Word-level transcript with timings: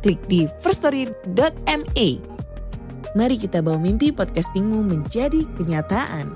klik 0.00 0.20
di 0.26 0.48
firststory.me. 0.64 2.08
Mari 3.12 3.36
kita 3.36 3.60
bawa 3.60 3.76
mimpi 3.76 4.10
podcastingmu 4.10 4.80
menjadi 4.80 5.44
kenyataan. 5.60 6.32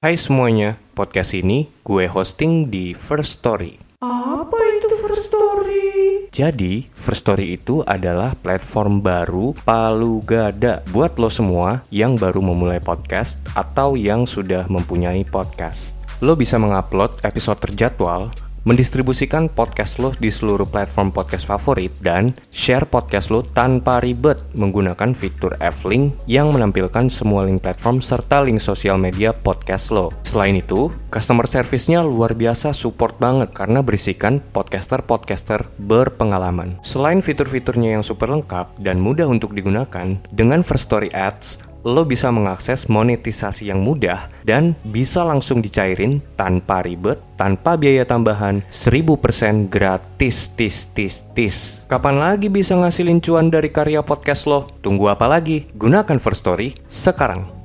Hai 0.00 0.16
semuanya, 0.16 0.80
podcast 0.96 1.36
ini 1.36 1.68
gue 1.84 2.08
hosting 2.08 2.72
di 2.72 2.96
First 2.96 3.44
Story. 3.44 3.76
Apa 4.00 4.56
itu 4.80 4.88
First 5.04 5.28
Story? 5.28 5.88
Jadi, 6.32 6.88
First 6.96 7.28
Story 7.28 7.60
itu 7.60 7.84
adalah 7.84 8.32
platform 8.32 9.04
baru 9.04 9.52
palu 9.60 10.24
gada 10.24 10.80
buat 10.88 11.20
lo 11.20 11.28
semua 11.28 11.84
yang 11.92 12.16
baru 12.16 12.40
memulai 12.40 12.80
podcast 12.80 13.36
atau 13.52 13.92
yang 13.92 14.24
sudah 14.24 14.64
mempunyai 14.72 15.20
podcast. 15.28 16.00
Lo 16.24 16.32
bisa 16.32 16.56
mengupload 16.56 17.20
episode 17.20 17.60
terjadwal, 17.60 18.32
mendistribusikan 18.64 19.48
podcast 19.48 20.02
lo 20.02 20.12
di 20.16 20.28
seluruh 20.28 20.68
platform 20.68 21.14
podcast 21.14 21.48
favorit, 21.48 21.94
dan 22.02 22.36
share 22.52 22.84
podcast 22.84 23.32
lo 23.32 23.40
tanpa 23.40 24.02
ribet 24.02 24.42
menggunakan 24.52 25.16
fitur 25.16 25.56
F-Link 25.60 26.16
yang 26.28 26.52
menampilkan 26.52 27.08
semua 27.08 27.48
link 27.48 27.64
platform 27.64 28.04
serta 28.04 28.44
link 28.44 28.60
sosial 28.60 29.00
media 29.00 29.32
podcast 29.32 29.94
lo. 29.94 30.12
Selain 30.26 30.58
itu, 30.58 30.92
customer 31.08 31.48
service-nya 31.48 32.04
luar 32.04 32.36
biasa 32.36 32.76
support 32.76 33.16
banget 33.16 33.54
karena 33.56 33.80
berisikan 33.80 34.42
podcaster-podcaster 34.52 35.64
berpengalaman. 35.80 36.76
Selain 36.84 37.24
fitur-fiturnya 37.24 37.96
yang 37.96 38.04
super 38.04 38.28
lengkap 38.28 38.76
dan 38.82 39.00
mudah 39.00 39.28
untuk 39.30 39.56
digunakan, 39.56 40.20
dengan 40.34 40.60
First 40.60 40.90
Story 40.90 41.08
Ads, 41.14 41.69
lo 41.84 42.04
bisa 42.04 42.28
mengakses 42.28 42.88
monetisasi 42.92 43.72
yang 43.72 43.80
mudah 43.80 44.28
dan 44.44 44.76
bisa 44.84 45.24
langsung 45.24 45.64
dicairin 45.64 46.20
tanpa 46.36 46.84
ribet, 46.84 47.20
tanpa 47.40 47.80
biaya 47.80 48.04
tambahan, 48.04 48.60
1000% 48.68 49.72
gratis, 49.72 50.52
tis, 50.56 50.88
tis, 50.92 51.24
tis. 51.32 51.88
Kapan 51.88 52.20
lagi 52.20 52.52
bisa 52.52 52.76
ngasilin 52.76 53.24
cuan 53.24 53.48
dari 53.48 53.72
karya 53.72 54.04
podcast 54.04 54.44
lo? 54.44 54.68
Tunggu 54.84 55.08
apa 55.08 55.24
lagi? 55.24 55.64
Gunakan 55.72 56.18
First 56.20 56.44
Story 56.44 56.76
sekarang. 56.84 57.60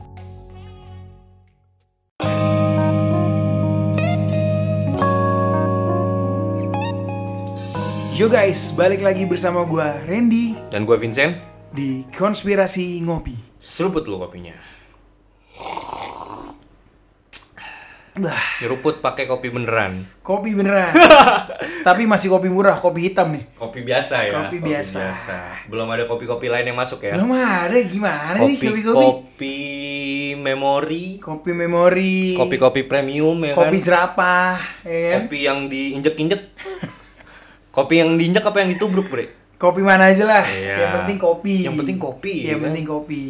Yo 8.15 8.31
guys, 8.31 8.71
balik 8.71 9.03
lagi 9.03 9.27
bersama 9.27 9.67
gue 9.67 9.83
Randy 10.07 10.55
Dan 10.71 10.87
gue 10.87 10.95
Vincent, 10.95 11.35
di 11.75 12.07
Konspirasi 12.09 13.03
Ngopi. 13.03 13.35
seruput 13.59 14.07
lo 14.07 14.21
kopinya. 14.21 14.55
Bah, 18.15 18.31
Nyeruput 18.63 19.03
pakai 19.03 19.27
kopi 19.27 19.51
beneran. 19.51 19.99
kopi 20.23 20.55
beneran. 20.55 20.87
Tapi 21.87 22.07
masih 22.07 22.31
kopi 22.31 22.47
murah, 22.47 22.79
kopi 22.79 23.11
hitam 23.11 23.35
nih. 23.35 23.43
Kopi 23.53 23.83
biasa 23.83 24.15
ya. 24.23 24.31
Kopi 24.39 24.63
biasa. 24.63 25.03
Belum 25.67 25.83
ada 25.85 26.07
kopi-kopi 26.07 26.47
lain 26.47 26.63
yang 26.65 26.79
masuk 26.79 27.03
ya. 27.03 27.11
Belum 27.11 27.35
ada 27.35 27.75
gimana 27.75 28.39
nih 28.39 28.55
kopi 28.55 28.67
kopi-kopi? 28.71 29.03
kopi 29.03 29.57
memori 30.39 31.05
Kopi 31.19 31.51
memori. 31.51 32.15
kopi-kopi 32.33 32.87
premium 32.87 33.35
ya 33.41 33.51
kan 33.51 33.67
Kopi 33.67 33.77
jerapah, 33.77 34.55
ya 34.81 34.99
kan? 35.11 35.19
kopi 35.21 35.37
yang 35.41 35.59
diinjek-injek 35.67 36.41
kopi 37.75 37.99
yang 37.99 38.15
diinjek 38.15 38.47
apa 38.47 38.63
yang 38.63 38.71
ditubruk 38.71 39.11
bre 39.11 39.27
Kopi 39.55 39.79
mana 39.79 40.07
aja 40.07 40.23
lah. 40.23 40.43
Iya. 40.43 40.75
Yang 40.77 40.91
penting 40.97 41.17
kopi. 41.17 41.55
Yang 41.61 41.75
penting 41.77 41.97
kopi, 41.97 42.35
Yang 42.43 42.53
kan? 42.53 42.65
penting 42.65 42.85
kopi. 42.85 43.23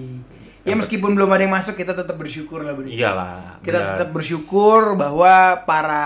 Ya 0.62 0.74
meskipun 0.74 1.14
belum 1.14 1.30
ada 1.30 1.42
yang 1.42 1.54
masuk, 1.54 1.74
kita 1.74 1.94
tetap 1.94 2.16
bersyukur 2.16 2.60
lah, 2.60 2.74
Bro. 2.74 2.90
iyalah 2.90 3.62
Kita 3.62 3.78
benar. 3.78 3.90
tetap 3.94 4.10
bersyukur 4.10 4.98
bahwa 4.98 5.34
para 5.62 6.06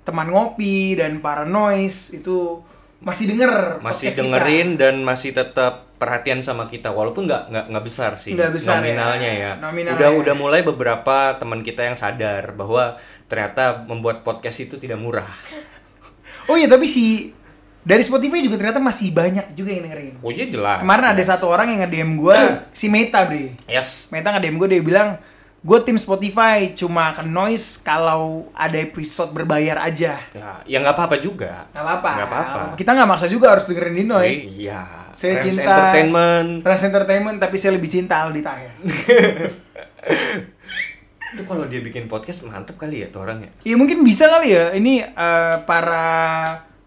teman 0.00 0.24
ngopi 0.26 0.96
dan 0.96 1.20
para 1.20 1.44
noise 1.44 2.12
itu 2.14 2.64
masih 2.98 3.24
denger 3.26 3.80
masih 3.80 4.08
podcast 4.08 4.16
kita. 4.16 4.22
dengerin 4.22 4.68
dan 4.76 4.94
masih 5.00 5.30
tetap 5.30 5.72
perhatian 5.94 6.40
sama 6.40 6.64
kita 6.66 6.88
walaupun 6.88 7.24
nggak 7.24 7.42
nggak 7.46 7.64
nggak 7.68 7.84
besar 7.84 8.16
sih 8.16 8.32
Nggak 8.32 8.52
besar 8.52 8.80
ya. 8.80 8.96
nominalnya 8.96 9.30
ya, 9.34 9.50
Nominalnya. 9.58 9.96
udah 9.98 10.10
udah 10.14 10.34
mulai 10.34 10.60
beberapa 10.62 11.16
teman 11.34 11.60
kita 11.60 11.84
yang 11.84 11.94
sadar 11.94 12.52
bahwa 12.52 12.96
ternyata 13.26 13.80
membuat 13.82 14.20
podcast 14.20 14.60
itu 14.62 14.76
tidak 14.76 14.96
murah 14.96 15.28
Oh 16.48 16.56
iya, 16.56 16.64
tapi 16.64 16.84
si 16.84 17.32
dari 17.84 18.00
Spotify 18.00 18.40
juga 18.40 18.56
ternyata 18.56 18.80
masih 18.80 19.12
banyak 19.12 19.52
juga 19.52 19.70
yang 19.70 19.84
dengerin. 19.84 20.14
oh 20.18 20.32
iya 20.32 20.48
jelas 20.48 20.80
Kemarin 20.80 21.04
ada 21.06 21.14
jelas. 21.14 21.28
satu 21.30 21.46
orang 21.46 21.68
yang 21.68 21.84
nge-DM 21.84 22.10
gue, 22.16 22.38
si 22.74 22.88
Meta, 22.88 23.28
Bre. 23.28 23.52
yes 23.68 24.08
Meta 24.08 24.32
nge-DM 24.32 24.56
gue, 24.56 24.68
dia 24.70 24.80
bilang, 24.80 25.08
gue 25.60 25.78
tim 25.80 25.96
Spotify 25.96 26.72
cuma 26.72 27.12
akan 27.12 27.28
noise 27.28 27.78
kalau 27.78 28.48
ada 28.52 28.76
episode 28.76 29.32
berbayar 29.32 29.80
aja. 29.80 30.16
ya 30.32 30.50
ya 30.64 30.76
nggak 30.80 30.92
apa-apa 30.92 31.16
juga 31.16 31.68
Gak 31.70 31.80
apa-apa. 31.80 32.10
Nggak 32.10 32.28
apa-apa. 32.28 32.60
Kita 32.76 32.90
nggak 32.92 33.08
maksa 33.08 33.26
juga 33.28 33.52
harus 33.52 33.64
dengerin 33.64 33.94
di 33.94 34.04
noise. 34.04 34.40
Iya. 34.48 34.80
Saya 35.14 35.38
Trans 35.38 35.44
cinta 35.46 35.62
entertainment. 35.62 36.50
Ras 36.60 36.82
Entertainment, 36.82 37.36
tapi 37.38 37.56
saya 37.56 37.72
lebih 37.76 37.86
cinta 37.86 38.24
Aldi 38.24 38.40
Tahir. 38.42 38.72
Itu 41.34 41.42
kalau 41.44 41.66
dia 41.66 41.82
bikin 41.82 42.06
podcast 42.06 42.46
mantep 42.46 42.74
kali 42.74 43.02
ya 43.02 43.08
tuh 43.10 43.22
orangnya. 43.22 43.50
Ya 43.62 43.74
mungkin 43.74 44.06
bisa 44.06 44.26
kali 44.26 44.54
ya. 44.54 44.70
Ini 44.70 44.94
eh, 45.06 45.56
para 45.66 46.06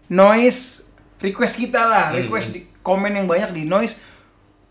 noise 0.08 0.87
request 1.18 1.54
kita 1.56 1.82
lah, 1.82 2.04
Hmm. 2.10 2.24
request 2.24 2.48
di 2.52 2.60
komen 2.78 3.12
yang 3.12 3.26
banyak 3.26 3.50
di 3.52 3.62
noise 3.64 3.98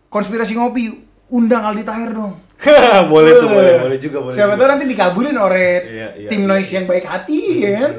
konspirasi 0.08 0.56
ngopi 0.56 0.90
undang 1.30 1.64
Aldi 1.64 1.84
Tahir 1.84 2.12
dong. 2.12 2.40
boleh 3.14 3.32
tuh, 3.38 3.50
boleh, 3.52 3.74
boleh 3.78 3.98
juga, 4.02 4.18
boleh. 4.20 4.34
Siapa 4.34 4.58
tahu 4.58 4.68
nanti 4.68 4.86
dikabulin 4.90 5.38
oleh 5.38 5.70
Iya, 5.84 6.08
iya, 6.18 6.30
tim 6.32 6.42
iya. 6.42 6.50
noise 6.50 6.72
yang 6.74 6.86
baik 6.86 7.06
hati 7.06 7.40
ya 7.62 7.72
kan. 7.78 7.92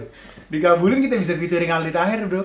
Dikabulin 0.48 0.98
kita 0.98 1.14
bisa 1.14 1.36
featuring 1.36 1.70
Aldi 1.70 1.92
Tahir, 1.92 2.26
Bro. 2.26 2.42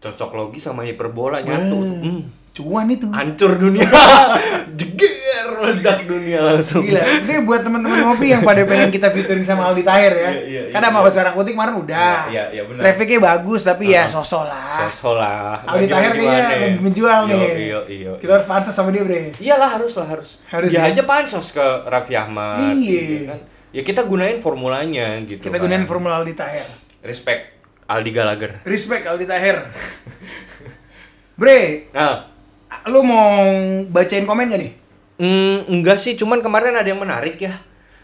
Cocok 0.00 0.30
logi 0.32 0.56
sama 0.56 0.88
hiperbola 0.88 1.44
nyatu. 1.44 1.76
Hmm. 1.76 2.20
Cuan 2.56 2.88
itu. 2.88 3.04
Hancur 3.12 3.60
dunia. 3.60 3.84
Jeger 4.78 5.12
meledak 5.56 5.98
dunia 6.06 6.38
langsung. 6.42 6.82
Gila, 6.84 7.02
ini 7.02 7.34
buat 7.42 7.60
teman-teman 7.66 7.98
ngopi 8.06 8.30
yang 8.30 8.42
pada 8.46 8.62
pengen 8.62 8.90
kita 8.94 9.10
featuring 9.10 9.42
sama 9.42 9.70
Aldi 9.70 9.82
Tahir 9.82 10.12
ya. 10.14 10.30
Iya, 10.30 10.30
iya, 10.46 10.62
Karena 10.70 10.86
iya, 10.86 10.94
sama 10.94 10.98
iya. 11.00 11.06
Bahasa 11.08 11.20
Rakutik 11.26 11.52
kemarin 11.58 11.74
udah. 11.80 12.18
Iya, 12.30 12.44
iya, 12.54 12.62
benar. 12.68 12.82
Trafficnya 12.84 13.18
bagus 13.20 13.60
tapi 13.66 13.84
ya 13.90 14.04
sosok 14.06 14.44
lah. 14.46 14.68
Sosok 14.86 15.14
lah. 15.18 15.64
Aldi 15.66 15.86
Tahir 15.90 16.10
kayaknya 16.14 16.38
ya. 16.38 16.58
lebih 16.62 16.80
menjual 16.86 17.20
nih. 17.26 17.40
Iya, 17.40 17.80
iya. 17.88 18.10
Kita 18.18 18.32
harus 18.38 18.46
pansos 18.46 18.74
sama 18.74 18.88
dia, 18.94 19.02
Bre. 19.02 19.34
Iyalah 19.38 19.70
harus 19.80 19.92
lah 19.98 20.06
harus. 20.06 20.38
Harus 20.46 20.70
Dia 20.70 20.86
ya? 20.86 20.92
aja 20.94 21.02
pansos 21.08 21.46
ke 21.50 21.66
Raffi 21.88 22.14
Ahmad. 22.14 22.76
Iya. 22.76 23.00
gitu 23.04 23.24
kan. 23.30 23.40
Ya 23.70 23.82
kita 23.86 24.02
gunain 24.06 24.38
formulanya 24.42 25.18
gitu. 25.26 25.42
Kita 25.42 25.56
kan. 25.58 25.64
gunain 25.66 25.84
formula 25.86 26.18
Aldi 26.22 26.34
Tahir. 26.34 26.66
Respect 27.00 27.42
Aldi 27.90 28.10
Gallagher. 28.14 28.52
Respect 28.62 29.06
Aldi 29.06 29.26
Tahir. 29.26 29.56
Bre, 31.40 31.88
Nah, 31.96 32.28
lu 32.92 33.00
mau 33.00 33.32
bacain 33.88 34.28
komen 34.28 34.52
gak 34.52 34.60
nih? 34.60 34.72
Hmm, 35.20 35.68
enggak 35.68 36.00
sih, 36.00 36.16
cuman 36.16 36.40
kemarin 36.40 36.72
ada 36.72 36.86
yang 36.86 36.96
menarik 36.96 37.36
ya. 37.36 37.52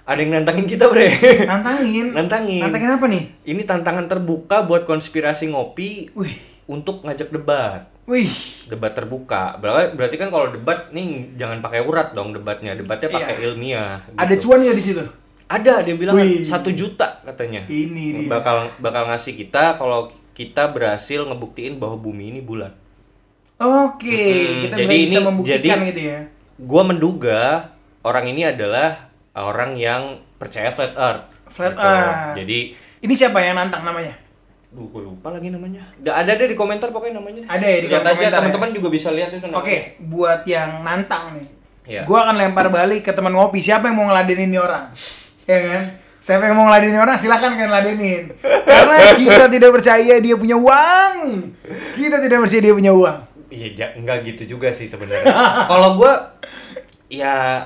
Ada 0.05 0.21
yang 0.21 0.37
nantangin 0.37 0.69
kita, 0.69 0.87
Bre. 0.87 1.09
Nantangin. 1.51 2.13
Nantangin. 2.13 2.61
Nantangin 2.61 2.91
apa 2.93 3.07
nih? 3.07 3.25
Ini 3.43 3.63
tantangan 3.65 4.05
terbuka 4.05 4.63
buat 4.63 4.85
konspirasi 4.85 5.49
ngopi 5.49 6.13
Wih, 6.13 6.37
untuk 6.67 7.03
ngajak 7.03 7.33
debat. 7.33 7.89
wih. 8.07 8.31
Debat 8.69 8.93
terbuka. 8.93 9.57
Berarti, 9.57 9.97
berarti 9.97 10.15
kan 10.15 10.29
kalau 10.29 10.53
debat 10.53 10.93
nih 10.93 11.35
jangan 11.35 11.59
pakai 11.59 11.83
urat 11.83 12.13
dong 12.13 12.31
debatnya. 12.31 12.77
Debatnya 12.77 13.11
pakai 13.11 13.35
Iya. 13.35 13.45
ilmiah. 13.49 13.99
Ada 14.15 14.31
gitu. 14.31 14.47
cuan 14.47 14.63
gak 14.63 14.77
di 14.77 14.85
situ? 14.85 15.03
Ada, 15.47 15.83
dia 15.83 15.95
bilang 15.97 16.15
satu 16.45 16.71
juta 16.71 17.19
katanya. 17.25 17.67
Ini 17.67 18.05
dia. 18.15 18.29
Bakal 18.29 18.79
bakal 18.79 19.09
ngasih 19.09 19.35
kita 19.35 19.75
kalau 19.75 20.07
kita 20.35 20.69
berhasil 20.69 21.25
ngebuktiin 21.25 21.81
bahwa 21.81 21.97
bumi 21.97 22.31
ini 22.31 22.41
bulat. 22.41 22.71
Oke, 23.57 24.05
Hmm, 24.13 24.63
kita 24.69 24.75
jadi 24.77 24.87
bisa 24.93 25.19
ini- 25.19 25.27
membuktikan 25.27 25.79
jadi- 25.81 25.89
gitu 25.89 26.03
ya. 26.05 26.21
Gua 26.57 26.83
menduga 26.83 27.71
orang 28.01 28.25
ini 28.27 28.45
adalah 28.45 29.09
orang 29.33 29.77
yang 29.77 30.03
percaya 30.35 30.71
flat 30.71 30.93
earth. 30.93 31.25
Flat 31.47 31.73
Gitu. 31.73 31.83
earth. 31.83 32.35
Jadi, 32.37 32.59
Ini 32.99 33.13
siapa 33.13 33.39
yang 33.39 33.55
nantang 33.55 33.85
namanya? 33.85 34.17
duh, 34.67 34.85
gua 34.87 35.03
lupa 35.05 35.29
lagi 35.31 35.49
namanya. 35.49 35.81
Da- 35.97 36.17
ada 36.17 36.33
deh 36.33 36.47
di 36.47 36.53
komentar 36.53 36.89
pokoknya 36.89 37.17
namanya. 37.17 37.45
Ada 37.47 37.65
ya 37.67 37.79
di 37.79 37.89
Lihat 37.89 38.03
aja 38.03 38.09
komentar 38.11 38.33
teman-teman 38.35 38.69
ya? 38.69 38.75
juga 38.75 38.89
bisa 38.91 39.09
lihat 39.09 39.31
itu 39.31 39.41
namanya. 39.43 39.57
Oke, 39.59 39.77
buat 40.03 40.41
yang 40.45 40.71
nantang 40.83 41.25
nih. 41.33 41.47
Iya. 41.87 42.03
Gua 42.03 42.27
akan 42.27 42.37
lempar 42.37 42.67
balik 42.69 43.01
ke 43.03 43.13
teman 43.13 43.31
ngopi. 43.31 43.63
Siapa 43.63 43.87
yang 43.87 43.97
mau 43.97 44.07
ngeladenin 44.07 44.49
ini 44.49 44.59
orang? 44.59 44.91
Ya 45.45 45.59
kan? 45.63 45.83
Siapa 46.19 46.43
yang 46.43 46.57
mau 46.57 46.67
ngeladenin 46.67 46.99
orang 46.99 47.15
silahkan 47.15 47.55
kan 47.55 47.69
ladenin. 47.71 48.35
Karena 48.43 48.97
kita 49.21 49.45
tidak 49.47 49.71
percaya 49.71 50.15
dia 50.19 50.35
punya 50.35 50.57
uang. 50.59 51.15
Kita 51.95 52.17
tidak 52.19 52.39
percaya 52.43 52.61
dia 52.61 52.75
punya 52.75 52.91
uang. 52.91 53.17
Iya, 53.49 53.69
ja- 53.73 53.95
enggak 53.95 54.27
gitu 54.27 54.57
juga 54.57 54.71
sih 54.71 54.87
sebenarnya. 54.87 55.31
Kalau 55.71 55.95
gua 55.95 56.35
ya 57.07 57.63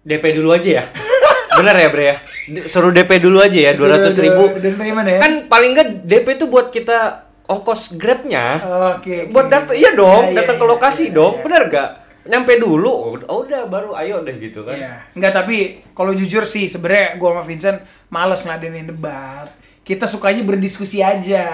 DP 0.00 0.34
dulu 0.34 0.52
aja 0.52 0.80
ya. 0.80 0.84
Bener 1.58 1.74
ya, 1.74 1.88
Bre 1.90 2.04
ya? 2.06 2.16
Suruh 2.64 2.94
DP 2.94 3.18
dulu 3.18 3.42
aja 3.42 3.58
ya, 3.58 3.72
200 3.74 4.08
ribu. 4.18 4.56
Dan 4.56 4.78
bagaimana 4.78 5.08
ya? 5.10 5.20
Kan 5.20 5.32
paling 5.46 5.74
enggak 5.74 5.88
DP 6.02 6.38
itu 6.38 6.46
buat 6.46 6.70
kita 6.70 7.28
ongkos 7.44 7.96
Grabnya. 7.96 8.60
Oke. 8.96 9.26
oke. 9.26 9.32
Buat 9.32 9.46
datang, 9.48 9.74
iya 9.74 9.92
dong, 9.92 10.30
Ya, 10.30 10.32
ya, 10.32 10.36
datang 10.38 10.56
ke 10.56 10.64
ya, 10.64 10.70
lokasi 10.70 11.04
ya, 11.10 11.16
dong. 11.16 11.34
ya. 11.36 11.42
Bener 11.44 11.62
gak? 11.66 11.90
Nyampe 12.28 12.60
dulu, 12.60 12.92
oh, 13.24 13.40
udah 13.40 13.64
baru 13.64 13.96
ayo 13.96 14.20
deh 14.20 14.36
gitu 14.36 14.60
kan. 14.62 14.76
Iya. 14.76 14.92
Enggak, 15.16 15.32
tapi 15.34 15.80
kalau 15.92 16.12
jujur 16.12 16.44
sih 16.44 16.68
sebenarnya 16.68 17.16
gua 17.16 17.32
sama 17.34 17.42
Vincent 17.42 17.78
males 18.08 18.44
ngeladenin 18.44 18.84
debat. 18.86 19.48
Kita 19.80 20.04
sukanya 20.04 20.44
berdiskusi 20.44 21.00
aja. 21.00 21.48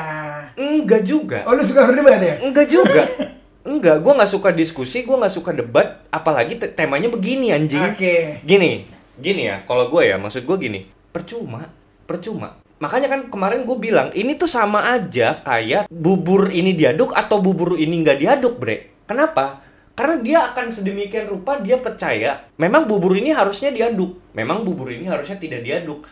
Enggak 0.59 1.07
juga. 1.07 1.47
Oh, 1.47 1.55
lu 1.55 1.63
suka 1.63 1.87
berdebat 1.87 2.19
ya? 2.19 2.43
Enggak 2.43 2.67
juga. 2.67 3.07
Enggak, 3.65 4.05
gua 4.05 4.13
nggak 4.21 4.29
suka 4.29 4.53
diskusi, 4.53 5.09
gua 5.09 5.25
nggak 5.25 5.35
suka 5.35 5.57
debat, 5.57 6.05
apalagi 6.13 6.61
te- 6.61 6.73
temanya 6.77 7.09
begini 7.09 7.49
anjing. 7.49 7.81
Oke. 7.81 8.45
Gini, 8.45 8.85
gini 9.17 9.49
ya, 9.49 9.65
kalau 9.65 9.89
gue 9.89 10.05
ya, 10.05 10.21
maksud 10.21 10.45
gue 10.45 10.57
gini, 10.61 10.85
percuma, 11.11 11.65
percuma. 12.05 12.61
Makanya 12.83 13.09
kan 13.09 13.21
kemarin 13.33 13.65
gue 13.65 13.77
bilang, 13.81 14.13
ini 14.13 14.37
tuh 14.37 14.51
sama 14.51 14.93
aja 14.93 15.41
kayak 15.41 15.89
bubur 15.89 16.53
ini 16.53 16.77
diaduk 16.77 17.17
atau 17.17 17.41
bubur 17.41 17.81
ini 17.81 18.05
nggak 18.05 18.19
diaduk, 18.21 18.61
bre. 18.61 19.01
Kenapa? 19.09 19.65
Karena 19.95 20.17
dia 20.21 20.39
akan 20.51 20.75
sedemikian 20.75 21.31
rupa 21.31 21.63
dia 21.63 21.79
percaya, 21.79 22.45
memang 22.59 22.91
bubur 22.91 23.15
ini 23.15 23.31
harusnya 23.31 23.71
diaduk, 23.71 24.19
memang 24.35 24.67
bubur 24.67 24.91
ini 24.91 25.07
harusnya 25.07 25.39
tidak 25.39 25.63
diaduk. 25.63 26.03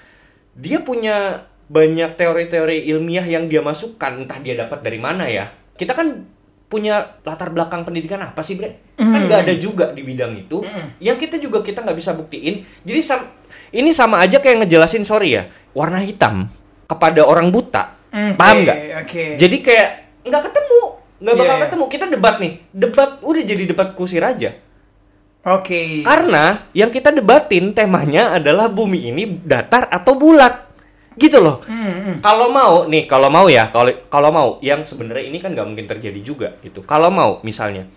Dia 0.55 0.81
punya 0.81 1.45
banyak 1.67 2.15
teori-teori 2.15 2.87
ilmiah 2.95 3.27
yang 3.27 3.51
dia 3.51 3.59
masukkan, 3.59 4.23
entah 4.23 4.39
dia 4.39 4.55
dapat 4.55 4.87
dari 4.87 5.03
mana 5.03 5.27
ya. 5.27 5.51
Kita 5.75 5.99
kan 5.99 6.25
punya 6.73 7.21
latar 7.21 7.53
belakang 7.53 7.85
pendidikan 7.85 8.17
apa 8.19 8.41
sih, 8.41 8.57
Bre? 8.57 8.97
Kan 8.97 9.29
nggak 9.29 9.45
ada 9.45 9.55
juga 9.55 9.93
di 9.93 10.01
bidang 10.01 10.33
itu. 10.39 10.65
Yang 10.97 11.17
kita 11.21 11.37
juga 11.37 11.61
kita 11.61 11.85
nggak 11.85 11.95
bisa 11.95 12.17
buktiin. 12.17 12.65
Jadi 12.81 13.01
sam- 13.05 13.29
ini 13.69 13.93
sama 13.93 14.25
aja 14.25 14.41
kayak 14.41 14.65
ngejelasin 14.65 15.05
sorry 15.05 15.37
ya, 15.37 15.45
warna 15.71 16.01
hitam 16.01 16.49
kepada 16.89 17.21
orang 17.23 17.53
buta. 17.53 18.01
Oke, 18.09 18.37
Paham 18.37 18.57
nggak? 18.65 18.79
oke. 19.05 19.25
Jadi 19.37 19.57
kayak 19.61 19.89
nggak 20.25 20.43
ketemu, 20.49 20.81
nggak 21.21 21.35
bakal 21.35 21.45
Iya, 21.47 21.53
iya. 21.55 21.65
ketemu. 21.69 21.85
Kita 21.87 22.05
debat 22.09 22.35
nih, 22.37 22.53
debat 22.69 23.11
udah 23.21 23.43
jadi 23.45 23.63
debat 23.67 23.89
kusir 23.93 24.25
aja. 24.25 24.51
Oke. 25.43 26.01
Karena 26.01 26.71
yang 26.71 26.89
kita 26.89 27.11
debatin 27.11 27.75
temanya 27.75 28.33
adalah 28.33 28.71
bumi 28.71 29.11
ini 29.11 29.27
datar 29.43 29.91
atau 29.91 30.15
bulat. 30.15 30.72
Gitu 31.17 31.39
loh. 31.41 31.61
Hmm, 31.65 31.93
hmm. 31.93 32.17
Kalau 32.25 32.49
mau 32.49 32.89
nih, 32.89 33.05
kalau 33.05 33.29
mau 33.29 33.47
ya, 33.49 33.69
kalau 33.69 33.93
kalau 34.09 34.31
mau 34.33 34.49
yang 34.65 34.85
sebenarnya 34.87 35.29
ini 35.29 35.39
kan 35.43 35.53
nggak 35.53 35.67
mungkin 35.69 35.87
terjadi 35.89 36.21
juga 36.25 36.49
gitu. 36.65 36.81
Kalau 36.85 37.13
mau 37.13 37.41
misalnya 37.45 37.89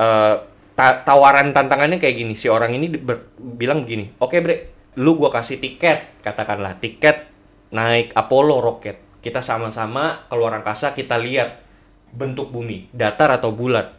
eh, 0.00 0.34
ta- 0.72 0.98
tawaran 1.04 1.52
tantangannya 1.52 2.00
kayak 2.00 2.16
gini, 2.16 2.32
si 2.32 2.48
orang 2.48 2.72
ini 2.72 2.88
bilang 3.36 3.84
begini, 3.84 4.16
oke 4.16 4.36
bre, 4.40 4.56
lu 4.96 5.16
gua 5.16 5.28
kasih 5.28 5.60
tiket, 5.60 6.24
katakanlah 6.24 6.80
tiket 6.80 7.28
naik 7.72 8.12
Apollo 8.12 8.60
roket, 8.60 9.00
kita 9.24 9.40
sama-sama 9.40 10.28
keluar 10.28 10.52
angkasa 10.56 10.92
kita 10.92 11.16
lihat 11.16 11.64
bentuk 12.12 12.52
bumi, 12.52 12.92
datar 12.92 13.32
atau 13.32 13.52
bulat. 13.56 13.96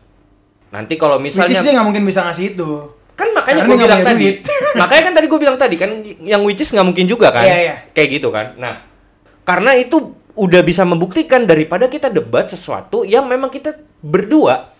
Nanti 0.73 0.97
kalau 0.97 1.21
Which 1.21 1.33
is 1.33 1.41
misalnya 1.41 1.61
dia 1.61 1.71
nggak 1.77 1.87
mungkin 1.89 2.05
bisa 2.05 2.25
ngasih 2.25 2.57
itu. 2.57 2.71
Kan 3.13 3.29
makanya 3.31 3.61
gue 3.63 3.77
bilang 3.77 4.01
tadi 4.01 4.25
duit. 4.25 4.37
makanya 4.81 5.03
kan 5.03 5.13
tadi 5.13 5.27
gue 5.27 5.39
bilang 5.39 5.57
tadi 5.57 5.75
kan 5.75 5.89
yang 6.19 6.41
which 6.41 6.57
is 6.57 6.67
nggak 6.67 6.83
mungkin 6.83 7.05
juga 7.05 7.29
kan 7.29 7.41
Iya, 7.41 7.57
iya. 7.59 7.75
kayak 7.89 8.09
gitu 8.11 8.29
kan 8.29 8.57
nah 8.57 8.81
karena 9.43 9.75
itu 9.75 9.97
udah 10.33 10.61
bisa 10.61 10.81
membuktikan 10.81 11.43
daripada 11.43 11.85
kita 11.85 12.09
debat 12.09 12.45
sesuatu 12.45 13.03
yang 13.03 13.23
memang 13.23 13.47
kita 13.47 13.73
berdua 13.99 14.73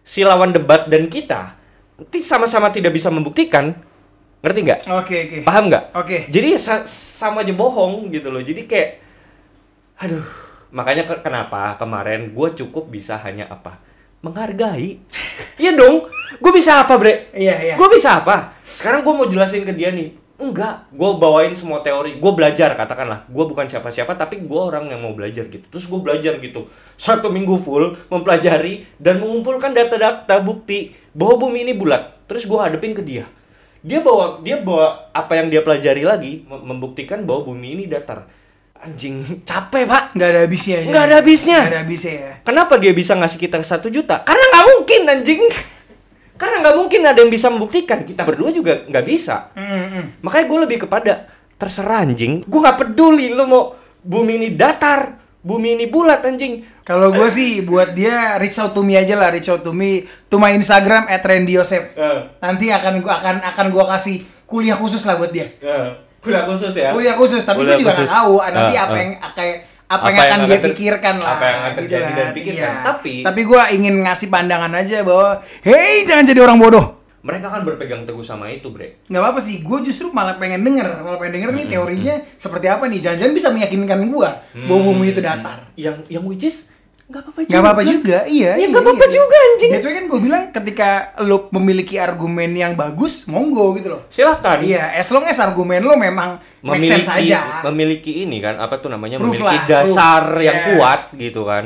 si 0.00 0.22
lawan 0.22 0.50
debat 0.50 0.86
dan 0.86 1.06
kita 1.06 1.54
nanti 1.94 2.18
sama-sama 2.18 2.68
tidak 2.68 2.90
bisa 2.90 3.06
membuktikan 3.08 3.78
ngerti 4.38 4.60
nggak 4.60 4.80
Oke, 4.92 5.16
oke. 5.20 5.38
paham 5.42 5.66
nggak 5.66 5.84
Oke. 5.94 6.26
jadi 6.26 6.54
sa- 6.56 6.86
sama 6.86 7.42
aja 7.42 7.50
bohong 7.52 8.06
gitu 8.08 8.28
loh 8.28 8.38
jadi 8.38 8.62
kayak 8.64 8.90
aduh 9.98 10.26
makanya 10.70 11.04
ke- 11.04 11.22
kenapa 11.22 11.74
kemarin 11.74 12.30
gue 12.30 12.48
cukup 12.56 12.86
bisa 12.86 13.18
hanya 13.18 13.46
apa 13.46 13.78
menghargai. 14.22 14.98
Iya 15.58 15.74
dong. 15.74 16.06
Gue 16.38 16.52
bisa 16.52 16.84
apa 16.84 16.94
bre? 17.00 17.32
Iya, 17.32 17.54
iya. 17.56 17.74
gue 17.74 17.88
bisa 17.88 18.20
apa? 18.20 18.52
Sekarang 18.62 19.00
gue 19.02 19.14
mau 19.14 19.26
jelasin 19.26 19.64
ke 19.64 19.72
dia 19.72 19.90
nih. 19.90 20.12
Enggak. 20.38 20.86
Gue 20.94 21.18
bawain 21.18 21.50
semua 21.58 21.82
teori. 21.82 22.22
Gue 22.22 22.32
belajar 22.36 22.78
katakanlah. 22.78 23.26
Gue 23.26 23.48
bukan 23.50 23.66
siapa-siapa 23.66 24.14
tapi 24.14 24.38
gue 24.46 24.60
orang 24.60 24.86
yang 24.86 25.02
mau 25.02 25.10
belajar 25.10 25.50
gitu. 25.50 25.66
Terus 25.66 25.90
gue 25.90 25.98
belajar 25.98 26.38
gitu. 26.38 26.70
Satu 26.94 27.26
minggu 27.32 27.58
full 27.58 27.98
mempelajari 28.06 28.86
dan 29.02 29.18
mengumpulkan 29.18 29.74
data-data 29.74 30.38
bukti 30.38 30.94
bahwa 31.10 31.48
bumi 31.48 31.66
ini 31.66 31.74
bulat. 31.74 32.22
Terus 32.30 32.46
gue 32.46 32.58
hadepin 32.60 32.94
ke 32.94 33.02
dia. 33.02 33.26
Dia 33.82 33.98
bawa 33.98 34.38
dia 34.42 34.62
bawa 34.62 35.10
apa 35.10 35.38
yang 35.38 35.50
dia 35.50 35.62
pelajari 35.62 36.02
lagi 36.06 36.46
mem- 36.46 36.70
membuktikan 36.74 37.22
bahwa 37.26 37.50
bumi 37.50 37.78
ini 37.78 37.84
datar 37.90 38.26
anjing 38.78 39.42
capek 39.42 39.84
pak 39.84 40.02
Nggak 40.14 40.28
ada 40.30 40.40
habisnya 40.46 40.76
ya. 40.78 40.90
Nggak 40.90 41.04
ada 41.04 41.14
habisnya. 41.18 41.58
Nggak 41.58 41.72
ada 41.72 41.80
habisnya 41.82 42.14
ya. 42.14 42.32
Kenapa 42.46 42.74
dia 42.78 42.92
bisa 42.94 43.12
ngasih 43.18 43.38
kita 43.38 43.56
satu 43.62 43.88
juta? 43.90 44.22
Karena 44.22 44.44
nggak 44.54 44.64
mungkin 44.74 45.00
anjing. 45.08 45.42
Karena 46.38 46.56
nggak 46.62 46.76
mungkin 46.78 47.00
ada 47.02 47.18
yang 47.18 47.32
bisa 47.32 47.50
membuktikan. 47.50 48.06
Kita 48.06 48.22
berdua 48.22 48.54
juga 48.54 48.86
nggak 48.86 49.04
bisa. 49.04 49.50
Hmm, 49.58 49.86
hmm. 49.90 50.04
Makanya 50.22 50.44
gue 50.46 50.58
lebih 50.70 50.78
kepada 50.86 51.26
terserah 51.58 52.06
anjing. 52.06 52.46
Gue 52.46 52.60
nggak 52.62 52.78
peduli 52.78 53.34
lu 53.34 53.44
mau 53.50 53.74
bumi 53.98 54.38
ini 54.38 54.48
datar, 54.54 55.18
bumi 55.42 55.74
ini 55.74 55.86
bulat 55.90 56.22
anjing. 56.22 56.62
Kalau 56.86 57.12
gue 57.12 57.28
sih 57.28 57.60
buat 57.66 57.92
dia 57.92 58.38
reach 58.38 58.56
out 58.62 58.72
to 58.72 58.86
me 58.86 58.96
aja 58.96 59.18
lah, 59.18 59.34
reach 59.34 59.50
out 59.50 59.60
to 59.60 59.74
me 59.74 60.06
to 60.30 60.38
my 60.38 60.54
Instagram 60.54 61.10
@randyosep. 61.10 61.98
Eh. 61.98 62.20
Nanti 62.40 62.72
akan 62.72 63.04
gua 63.04 63.20
akan 63.20 63.36
akan 63.44 63.66
gua 63.74 63.84
kasih 63.98 64.24
kuliah 64.48 64.78
khusus 64.78 65.04
lah 65.04 65.20
buat 65.20 65.34
dia. 65.34 65.44
Kuliah 66.18 66.44
khusus 66.44 66.74
ya. 66.74 66.90
Kuliah 66.90 67.14
khusus, 67.14 67.42
tapi 67.42 67.58
Kuliah 67.58 67.74
gue 67.74 67.80
juga 67.80 67.92
khusus. 67.92 68.04
nggak 68.04 68.18
tahu 68.18 68.34
nanti 68.44 68.72
Eh, 68.72 68.80
apa 68.80 68.96
yang 68.96 69.10
kayak 69.30 69.56
apa, 69.88 70.04
yang 70.04 70.18
akan 70.20 70.38
dia 70.42 70.52
ter- 70.52 70.66
pikirkan 70.68 71.14
lah. 71.16 71.32
Apa 71.32 71.44
yang 71.44 71.58
akan 71.60 71.70
gitu 71.70 71.80
terjadi 71.80 72.10
dan 72.10 72.18
kan. 72.20 72.34
pikirkan. 72.34 72.60
Iya. 72.68 72.84
Tapi 72.84 73.14
tapi 73.22 73.40
gue 73.42 73.60
ingin 73.72 73.94
ngasih 74.02 74.28
pandangan 74.28 74.72
aja 74.74 74.96
bahwa, 75.00 75.28
hey 75.62 76.04
jangan 76.04 76.24
jadi 76.24 76.40
orang 76.42 76.58
bodoh. 76.58 76.86
mereka 77.18 77.50
kan 77.50 77.60
berpegang 77.62 78.02
teguh 78.02 78.22
sama 78.22 78.46
itu, 78.46 78.68
Bre. 78.68 79.02
nggak 79.04 79.18
apa-apa 79.18 79.38
sih, 79.38 79.58
gue 79.58 79.78
justru 79.82 80.08
malah 80.08 80.34
pengen 80.34 80.62
denger, 80.62 80.86
malah 80.98 81.18
pengen 81.18 81.34
denger 81.34 81.50
nih 81.52 81.64
Hmm, 81.64 81.72
teorinya 81.74 82.14
seperti 82.32 82.66
apa 82.66 82.84
nih. 82.86 83.00
Jangan-jangan 83.00 83.34
bisa 83.34 83.48
meyakinkan 83.50 84.00
gue 84.06 84.28
bahwa 84.64 84.80
bumi 84.82 85.06
itu 85.08 85.20
datar. 85.20 85.66
Yang 85.74 86.06
yang 86.08 86.22
which 86.22 86.42
is 86.42 86.70
nggak 87.08 87.22
apa-apa 87.24 87.40
juga. 87.40 87.48
Nggak 87.48 87.62
apa-apa 87.64 87.82
juga, 87.88 88.18
iya. 88.28 88.52
Ya 88.52 88.60
iya, 88.60 88.66
nggak 88.68 88.84
apa-apa 88.84 89.06
iya. 89.08 89.14
juga 89.16 89.36
anjing. 89.40 89.70
Why 89.72 89.92
kan 89.96 90.04
gue 90.04 90.20
bilang 90.20 90.42
ketika 90.52 90.90
lo 91.24 91.36
memiliki 91.56 91.96
argumen 91.96 92.50
yang 92.52 92.72
bagus, 92.76 93.24
monggo 93.24 93.72
gitu 93.80 93.96
loh. 93.96 94.02
Silakan. 94.12 94.60
Iya, 94.60 94.92
as 94.92 95.08
long 95.08 95.24
as 95.24 95.40
argumen 95.40 95.88
lo 95.88 95.96
memang 95.96 96.36
make 96.60 96.84
memiliki 96.84 97.00
sense 97.00 97.08
aja. 97.08 97.64
memiliki 97.64 98.12
ini 98.28 98.44
kan 98.44 98.60
apa 98.60 98.76
tuh 98.76 98.92
namanya 98.92 99.16
Proof 99.16 99.40
memiliki 99.40 99.56
lah, 99.72 99.80
dasar 99.80 100.22
proof. 100.36 100.44
yang 100.44 100.56
Yeah. 100.58 100.68
kuat 100.76 101.00
gitu 101.16 101.42
kan. 101.48 101.64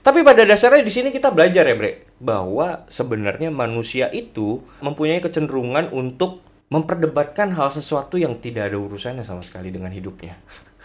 Tapi 0.00 0.24
pada 0.24 0.42
dasarnya 0.44 0.80
di 0.84 0.92
sini 0.92 1.08
kita 1.12 1.28
belajar 1.32 1.64
ya, 1.64 1.76
Bre, 1.76 2.16
bahwa 2.20 2.88
sebenarnya 2.88 3.52
manusia 3.52 4.08
itu 4.12 4.60
mempunyai 4.80 5.20
kecenderungan 5.20 5.92
untuk 5.92 6.40
memperdebatkan 6.72 7.52
hal 7.52 7.68
sesuatu 7.68 8.16
yang 8.16 8.40
tidak 8.40 8.72
ada 8.72 8.80
urusannya 8.80 9.24
sama 9.24 9.44
sekali 9.44 9.68
dengan 9.68 9.92
hidupnya. 9.92 10.36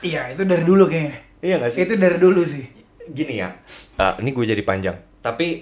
Iya, 0.03 0.35
itu 0.35 0.43
dari 0.43 0.63
dulu 0.67 0.87
kayaknya. 0.91 1.15
Iya 1.39 1.55
gak 1.63 1.71
sih? 1.71 1.79
Itu 1.87 1.93
dari 1.95 2.17
dulu 2.19 2.41
sih. 2.43 2.84
Gini 3.11 3.41
ya, 3.41 3.53
eh, 4.01 4.13
ini 4.21 4.29
gue 4.33 4.45
jadi 4.45 4.63
panjang. 4.65 4.97
Tapi 5.25 5.57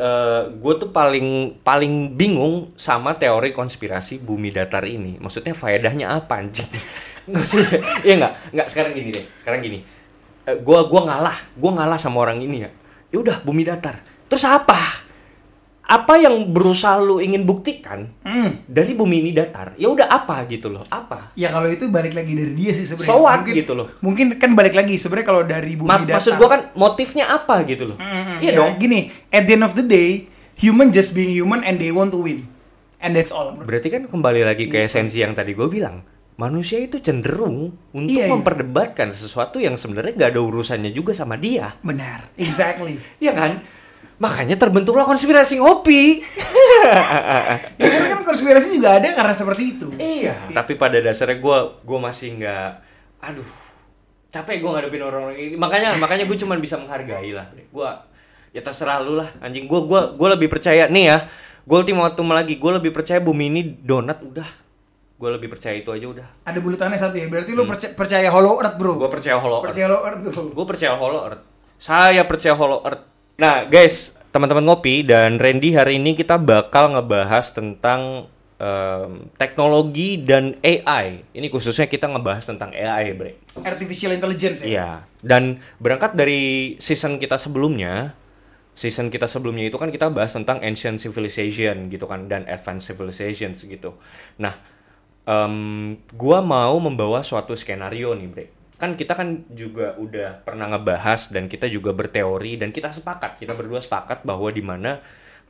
gue 0.60 0.74
tuh 0.76 0.92
paling 0.92 1.56
paling 1.64 2.20
bingung 2.20 2.76
sama 2.76 3.16
teori 3.16 3.56
konspirasi 3.56 4.20
bumi 4.20 4.52
datar 4.52 4.84
ini. 4.84 5.16
Maksudnya 5.24 5.56
faedahnya 5.56 6.12
apa 6.20 6.44
anjing? 6.44 6.68
Nggak 7.32 7.46
sih? 7.48 7.64
Iya 8.04 8.14
nggak? 8.20 8.34
Nggak 8.52 8.68
sekarang 8.68 8.92
gini 8.92 9.10
deh. 9.16 9.26
Sekarang 9.40 9.64
gini. 9.64 9.80
Eh, 10.44 10.60
gua 10.60 10.84
gua 10.92 11.08
ngalah, 11.08 11.38
gua 11.56 11.72
ngalah 11.80 11.96
sama 11.96 12.20
orang 12.20 12.44
ini 12.44 12.68
ya. 12.68 12.70
Ya 13.16 13.18
udah 13.24 13.40
bumi 13.48 13.64
datar. 13.64 14.04
Terus 14.28 14.44
apa? 14.44 14.76
Apa 15.86 16.16
yang 16.16 16.48
berusaha 16.50 16.96
lu 16.98 17.20
ingin 17.20 17.44
buktikan 17.44 18.08
Hmm. 18.22 18.64
dari 18.66 18.92
bumi 18.92 19.20
ini 19.20 19.32
datar? 19.32 19.76
Ya 19.76 19.88
udah 19.88 20.08
apa 20.08 20.48
gitu 20.48 20.68
loh? 20.68 20.88
Apa? 20.88 21.36
Ya 21.36 21.50
kalau 21.50 21.68
itu 21.68 21.86
balik 21.88 22.12
lagi 22.12 22.32
dari 22.32 22.54
dia 22.54 22.72
sih 22.72 22.84
sebenarnya. 22.84 23.10
So 23.10 23.20
what 23.20 23.44
mungkin, 23.44 23.54
gitu 23.54 23.74
loh. 23.74 23.88
Mungkin 24.00 24.26
kan 24.36 24.52
balik 24.54 24.74
lagi 24.74 24.96
sebenarnya 24.96 25.28
kalau 25.28 25.44
dari 25.44 25.76
bumi 25.76 25.86
Ma- 25.86 26.00
datar. 26.00 26.16
maksud 26.18 26.34
gua 26.36 26.50
kan 26.50 26.62
motifnya 26.74 27.26
apa 27.30 27.62
gitu 27.64 27.84
loh? 27.86 27.98
Mm, 27.98 28.40
iya 28.40 28.50
ya, 28.50 28.58
dong. 28.58 28.72
Gini, 28.78 29.00
at 29.28 29.44
the 29.44 29.54
end 29.54 29.62
of 29.62 29.74
the 29.74 29.84
day, 29.84 30.26
human 30.56 30.88
just 30.88 31.12
being 31.12 31.30
human 31.30 31.62
and 31.62 31.78
they 31.78 31.90
want 31.90 32.10
to 32.10 32.18
win. 32.18 32.48
And 32.98 33.12
that's 33.12 33.30
all. 33.30 33.52
Berarti 33.54 33.92
kan 33.92 34.08
kembali 34.08 34.42
lagi 34.42 34.66
ke 34.66 34.80
Gitu. 34.80 34.88
esensi 34.88 35.20
yang 35.20 35.36
tadi 35.36 35.52
gue 35.52 35.68
bilang. 35.68 36.00
Manusia 36.34 36.80
itu 36.80 36.98
cenderung 36.98 37.70
untuk 37.92 38.10
Iya, 38.10 38.26
iya. 38.26 38.32
memperdebatkan 38.32 39.12
sesuatu 39.12 39.60
yang 39.60 39.76
sebenarnya 39.76 40.18
gak 40.18 40.32
ada 40.32 40.42
urusannya 40.42 40.90
juga 40.90 41.12
sama 41.12 41.36
dia. 41.36 41.76
Benar. 41.80 42.34
Exactly. 42.36 42.98
Iya 43.22 43.36
kan? 43.36 43.52
Makanya 44.24 44.56
terbentuklah 44.56 45.04
konspirasi 45.04 45.60
ngopi. 45.60 46.24
ya 47.82 47.88
kan, 47.92 48.02
kan 48.16 48.22
konspirasi 48.24 48.80
juga 48.80 48.96
ada 48.96 49.12
karena 49.12 49.36
seperti 49.36 49.64
itu. 49.76 49.88
iya. 50.00 50.40
Tapi 50.56 50.80
pada 50.80 51.04
dasarnya 51.04 51.44
gue 51.44 51.58
gua 51.84 52.00
masih 52.00 52.40
nggak 52.40 52.70
aduh 53.24 53.50
capek 54.28 54.60
gue 54.60 54.70
ngadepin 54.76 55.00
orang-orang 55.00 55.38
ini 55.40 55.56
makanya 55.56 55.96
makanya 55.96 56.28
gue 56.28 56.36
cuman 56.36 56.60
bisa 56.60 56.76
menghargai 56.76 57.32
lah 57.32 57.48
gue 57.56 57.90
ya 58.52 58.60
terserah 58.60 59.00
lu 59.00 59.16
lah 59.16 59.30
anjing 59.40 59.64
gue 59.64 59.80
gua 59.88 60.12
gue 60.12 60.28
lebih 60.36 60.52
percaya 60.52 60.92
nih 60.92 61.06
ya 61.08 61.18
gue 61.64 61.78
ultimatum 61.80 62.28
lagi 62.36 62.60
gue 62.60 62.72
lebih 62.76 62.92
percaya 62.92 63.24
bumi 63.24 63.48
ini 63.48 63.62
donat 63.80 64.20
udah 64.20 64.50
gue 65.16 65.30
lebih 65.40 65.56
percaya 65.56 65.80
itu 65.80 65.88
aja 65.88 66.04
udah 66.04 66.28
Ada 66.44 66.60
bulutannya 66.60 67.00
satu 67.00 67.16
ya. 67.16 67.32
Berarti 67.32 67.56
lu 67.56 67.64
percaya, 67.64 67.96
percaya 67.96 68.28
hollow 68.28 68.60
earth, 68.60 68.76
Bro. 68.76 69.00
gue 69.00 69.08
percaya 69.08 69.40
hollow 69.40 69.64
earth 69.64 69.72
percaya 69.72 69.86
hollow 69.88 70.02
earth 70.04 70.20
gue 70.52 70.66
percaya 70.68 70.94
hollow 71.00 71.22
earth 71.32 71.44
saya 71.80 72.22
percaya 72.28 72.54
hollow 72.60 72.80
earth 72.84 73.04
nah 73.34 73.66
guys 73.66 74.18
teman-teman 74.34 74.66
ngopi 74.66 75.06
dan 75.06 75.38
Randy 75.38 75.78
hari 75.78 76.02
ini 76.02 76.18
kita 76.18 76.42
bakal 76.42 76.98
ngebahas 76.98 77.54
tentang 77.54 78.26
em, 78.58 79.30
teknologi 79.38 80.18
dan 80.18 80.58
AI 80.66 81.22
ini 81.38 81.48
khususnya 81.54 81.86
kita 81.86 82.10
ngebahas 82.10 82.50
tentang 82.50 82.74
AI 82.74 83.14
bre 83.14 83.44
Artificial 83.62 84.18
intelligence 84.18 84.66
ya. 84.66 84.68
Iya, 84.68 84.90
dan 85.22 85.62
berangkat 85.78 86.18
dari 86.18 86.74
season 86.82 87.22
kita 87.22 87.38
sebelumnya, 87.38 88.18
season 88.74 89.14
kita 89.14 89.30
sebelumnya 89.30 89.70
itu 89.70 89.78
kan 89.78 89.94
kita 89.94 90.10
bahas 90.10 90.34
tentang 90.34 90.58
ancient 90.66 90.98
civilization 90.98 91.94
gitu 91.94 92.10
kan 92.10 92.26
dan 92.26 92.50
advanced 92.50 92.90
civilizations 92.90 93.62
gitu. 93.62 93.94
Nah, 94.42 94.58
em, 95.30 95.94
gua 96.18 96.42
mau 96.42 96.82
membawa 96.82 97.22
suatu 97.22 97.54
skenario 97.54 98.18
nih, 98.18 98.28
Bre. 98.34 98.46
Kan 98.84 99.00
kita 99.00 99.16
kan 99.16 99.48
juga 99.48 99.96
udah 99.96 100.44
pernah 100.44 100.68
ngebahas 100.76 101.32
dan 101.32 101.48
kita 101.48 101.72
juga 101.72 101.96
berteori 101.96 102.60
dan 102.60 102.76
kita 102.76 102.92
sepakat, 102.92 103.40
kita 103.40 103.56
berdua 103.56 103.80
sepakat 103.80 104.28
bahwa 104.28 104.52
di 104.52 104.60
mana 104.60 105.00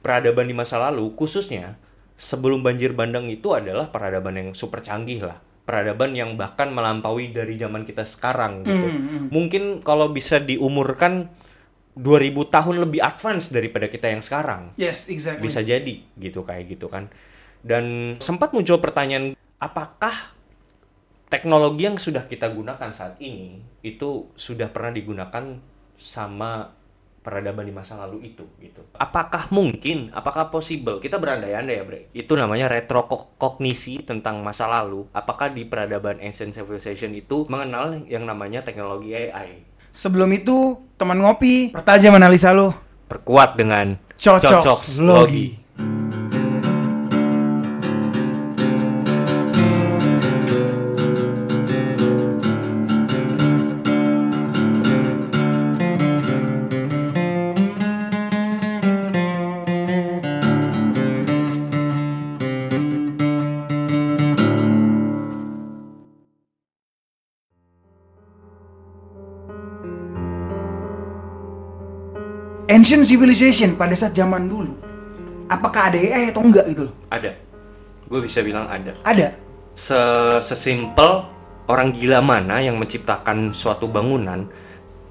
peradaban 0.05 0.45
di 0.45 0.53
masa 0.53 0.77
lalu 0.77 1.09
khususnya 1.17 1.73
sebelum 2.13 2.61
banjir 2.61 2.93
bandang 2.93 3.25
itu 3.33 3.57
adalah 3.57 3.89
peradaban 3.89 4.37
yang 4.37 4.49
super 4.53 4.85
canggih 4.85 5.25
lah. 5.25 5.41
Peradaban 5.65 6.13
yang 6.13 6.37
bahkan 6.37 6.69
melampaui 6.69 7.33
dari 7.33 7.57
zaman 7.57 7.89
kita 7.89 8.05
sekarang 8.05 8.61
gitu. 8.67 8.87
Mungkin 9.33 9.81
kalau 9.81 10.13
bisa 10.13 10.37
diumurkan 10.37 11.33
2000 11.97 12.53
tahun 12.53 12.75
lebih 12.85 13.01
advance 13.01 13.53
daripada 13.53 13.85
kita 13.85 14.09
yang 14.09 14.21
sekarang 14.25 14.73
Yes, 14.81 15.09
exactly. 15.13 15.45
bisa 15.45 15.61
jadi 15.61 16.01
gitu 16.17 16.41
kayak 16.41 16.73
gitu 16.73 16.89
kan 16.89 17.09
dan 17.61 18.17
sempat 18.17 18.51
muncul 18.51 18.81
pertanyaan 18.81 19.37
apakah 19.61 20.33
teknologi 21.33 21.89
yang 21.89 21.97
sudah 21.97 22.29
kita 22.29 22.53
gunakan 22.53 22.93
saat 22.93 23.17
ini 23.17 23.57
itu 23.81 24.29
sudah 24.37 24.69
pernah 24.69 24.93
digunakan 24.93 25.57
sama 25.97 26.69
peradaban 27.25 27.65
di 27.65 27.73
masa 27.73 27.97
lalu 27.97 28.29
itu 28.29 28.45
gitu. 28.61 28.85
Apakah 29.01 29.49
mungkin 29.49 30.13
apakah 30.13 30.53
possible? 30.53 31.01
Kita 31.01 31.17
berandai-andai 31.17 31.73
ya 31.73 31.83
bre. 31.87 32.13
Itu 32.13 32.37
namanya 32.37 32.69
retrokognisi 32.69 34.05
tentang 34.05 34.45
masa 34.45 34.69
lalu. 34.69 35.09
Apakah 35.09 35.49
di 35.49 35.65
peradaban 35.65 36.21
ancient 36.21 36.53
civilization 36.53 37.17
itu 37.17 37.49
mengenal 37.49 38.05
yang 38.05 38.29
namanya 38.29 38.61
teknologi 38.61 39.17
AI 39.17 39.73
Sebelum 39.93 40.29
itu, 40.33 40.81
teman 40.97 41.21
ngopi, 41.21 41.69
pertajam 41.69 42.17
analisa 42.17 42.49
lo. 42.49 42.73
perkuat 43.05 43.61
dengan 43.61 43.93
Cocok 44.17 44.65
logi. 45.05 45.62
Ancient 72.63 73.03
civilization 73.03 73.75
pada 73.75 73.91
saat 73.91 74.15
zaman 74.15 74.47
dulu, 74.47 74.71
apakah 75.51 75.91
ada 75.91 75.99
AI 75.99 76.31
atau 76.31 76.39
enggak 76.39 76.63
gitu 76.71 76.87
loh? 76.87 76.95
ada 77.11 77.35
gue 78.03 78.19
bisa 78.21 78.39
bilang 78.39 78.69
ada 78.69 78.93
Ada. 79.03 79.35
Se 79.73 79.97
sesimpel 80.39 81.25
orang 81.65 81.89
gila 81.91 82.21
mana 82.21 82.61
yang 82.61 82.77
menciptakan 82.77 83.51
suatu 83.51 83.89
bangunan 83.89 84.45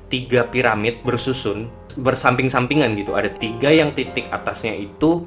tiga 0.07 0.47
piramid 0.47 1.03
bersusun 1.03 1.67
bersamping-sampingan 1.99 2.95
gitu 2.95 3.13
ada 3.13 3.29
tiga 3.29 3.69
yang 3.69 3.93
titik 3.93 4.31
atasnya 4.31 4.73
itu 4.73 5.27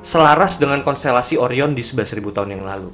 selaras 0.00 0.58
dengan 0.58 0.82
konstelasi 0.82 1.38
Orion 1.38 1.72
di 1.72 1.80
11.000 1.80 2.18
tahun 2.28 2.60
yang 2.60 2.64
lalu 2.66 2.90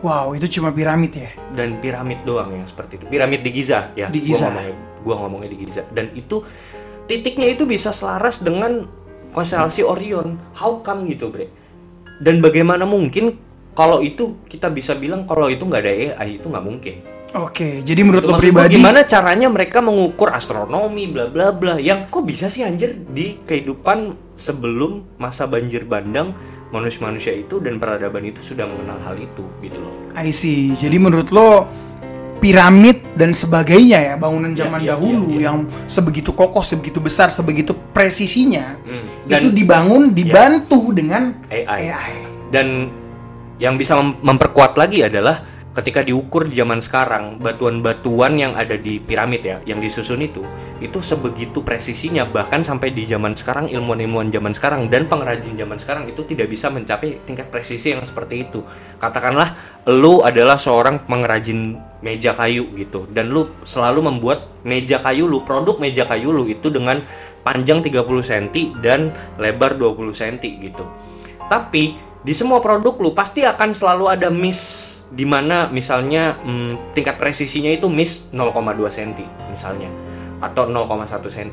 Wow, 0.00 0.36
itu 0.36 0.60
cuma 0.60 0.70
piramid 0.70 1.12
ya. 1.12 1.30
dan 1.56 1.78
piramid 1.78 2.20
doang 2.22 2.52
yang 2.52 2.66
seperti 2.66 2.98
itu 2.98 3.04
piramid 3.06 3.40
di 3.42 3.50
Giza 3.52 3.90
ya 3.94 4.08
Di 4.08 4.22
gua 4.22 4.26
Giza. 4.26 4.46
ngomongnya 4.48 4.74
gua 5.02 5.14
ngomongnya 5.22 5.48
di 5.50 5.58
Giza 5.60 5.82
dan 5.92 6.10
itu 6.12 6.40
titiknya 7.06 7.54
itu 7.54 7.64
bisa 7.66 7.90
selaras 7.94 8.42
dengan 8.42 8.86
konstelasi 9.30 9.82
Orion. 9.86 10.38
How 10.54 10.82
come 10.82 11.06
gitu 11.10 11.30
bre? 11.30 11.48
Dan 12.22 12.42
bagaimana 12.42 12.84
mungkin 12.86 13.38
kalau 13.76 14.00
itu 14.00 14.40
kita 14.48 14.72
bisa 14.72 14.96
bilang 14.96 15.28
kalau 15.28 15.52
itu 15.52 15.62
nggak 15.62 15.82
ada 15.82 15.92
AI 15.92 16.40
itu 16.40 16.46
nggak 16.48 16.66
mungkin? 16.66 16.94
Oke, 17.36 17.84
jadi 17.84 18.00
menurut 18.00 18.24
lo 18.24 18.38
Maksud 18.38 18.48
pribadi 18.48 18.80
gimana 18.80 19.04
caranya 19.04 19.52
mereka 19.52 19.84
mengukur 19.84 20.32
astronomi 20.32 21.04
bla 21.10 21.28
bla 21.28 21.52
bla? 21.52 21.76
Yang 21.76 22.08
kok 22.08 22.24
bisa 22.24 22.46
sih 22.48 22.64
anjir 22.64 22.96
di 23.12 23.36
kehidupan 23.44 24.16
sebelum 24.40 25.04
masa 25.20 25.44
banjir 25.44 25.84
bandang 25.84 26.32
manusia-manusia 26.72 27.36
itu 27.36 27.60
dan 27.60 27.76
peradaban 27.76 28.24
itu 28.24 28.40
sudah 28.40 28.64
mengenal 28.64 28.96
hal 29.04 29.16
itu 29.20 29.44
gitu 29.60 29.76
loh. 29.76 29.94
I 30.16 30.32
see. 30.32 30.72
Jadi 30.72 30.96
menurut 30.96 31.28
lo 31.28 31.68
piramid 32.36 33.02
dan 33.16 33.32
sebagainya 33.32 33.98
ya 33.98 34.14
bangunan 34.14 34.52
zaman 34.52 34.84
iya, 34.84 34.94
dahulu 34.94 35.34
iya, 35.34 35.36
iya. 35.36 35.44
yang 35.50 35.58
sebegitu 35.84 36.30
kokoh, 36.30 36.62
sebegitu 36.62 37.00
besar, 37.00 37.32
sebegitu 37.32 37.72
presisinya 37.90 38.76
Hmm, 38.84 39.04
itu 39.26 39.48
dan- 39.50 39.56
dibangun 39.56 40.02
dibantu 40.12 40.92
dengan 40.92 41.32
AI. 41.48 41.90
AI. 41.90 42.12
Dan 42.52 42.92
yang 43.56 43.74
bisa 43.74 43.96
mem- 43.96 44.20
memperkuat 44.20 44.76
lagi 44.76 45.00
adalah 45.02 45.42
ketika 45.76 46.00
diukur 46.00 46.48
di 46.48 46.56
zaman 46.56 46.80
sekarang 46.80 47.36
batuan-batuan 47.36 48.40
yang 48.40 48.56
ada 48.56 48.80
di 48.80 48.96
piramid 48.96 49.44
ya 49.44 49.60
yang 49.68 49.76
disusun 49.76 50.24
itu 50.24 50.40
itu 50.80 51.04
sebegitu 51.04 51.60
presisinya 51.60 52.24
bahkan 52.24 52.64
sampai 52.64 52.96
di 52.96 53.04
zaman 53.04 53.36
sekarang 53.36 53.68
ilmuwan-ilmuwan 53.68 54.32
zaman 54.32 54.56
sekarang 54.56 54.88
dan 54.88 55.04
pengrajin 55.04 55.52
zaman 55.52 55.76
sekarang 55.76 56.08
itu 56.08 56.24
tidak 56.24 56.48
bisa 56.48 56.72
mencapai 56.72 57.20
tingkat 57.28 57.52
presisi 57.52 57.92
yang 57.92 58.00
seperti 58.08 58.48
itu. 58.48 58.64
Katakanlah 58.96 59.52
lu 59.92 60.24
adalah 60.24 60.56
seorang 60.56 61.04
pengrajin 61.04 61.76
meja 62.00 62.32
kayu 62.32 62.72
gitu 62.72 63.04
dan 63.12 63.28
lu 63.28 63.52
selalu 63.68 64.08
membuat 64.08 64.48
meja 64.64 64.96
kayu 65.04 65.28
lu 65.28 65.44
produk 65.44 65.76
meja 65.76 66.08
kayu 66.08 66.32
lu 66.32 66.48
itu 66.48 66.72
dengan 66.72 67.04
panjang 67.44 67.84
30 67.84 68.00
cm 68.00 68.46
dan 68.80 69.12
lebar 69.36 69.76
20 69.76 70.08
cm 70.08 70.40
gitu. 70.72 70.88
Tapi 71.52 72.00
di 72.24 72.32
semua 72.32 72.64
produk 72.64 72.96
lu 72.96 73.12
pasti 73.12 73.44
akan 73.44 73.76
selalu 73.76 74.04
ada 74.08 74.32
miss 74.32 74.95
di 75.08 75.22
mana 75.22 75.70
misalnya 75.70 76.34
hmm, 76.38 76.92
tingkat 76.92 77.14
presisinya 77.16 77.70
itu 77.70 77.86
miss 77.86 78.26
0,2 78.30 78.50
cm 78.90 79.22
misalnya 79.48 79.90
atau 80.42 80.66
0,1 80.66 81.06
cm 81.22 81.50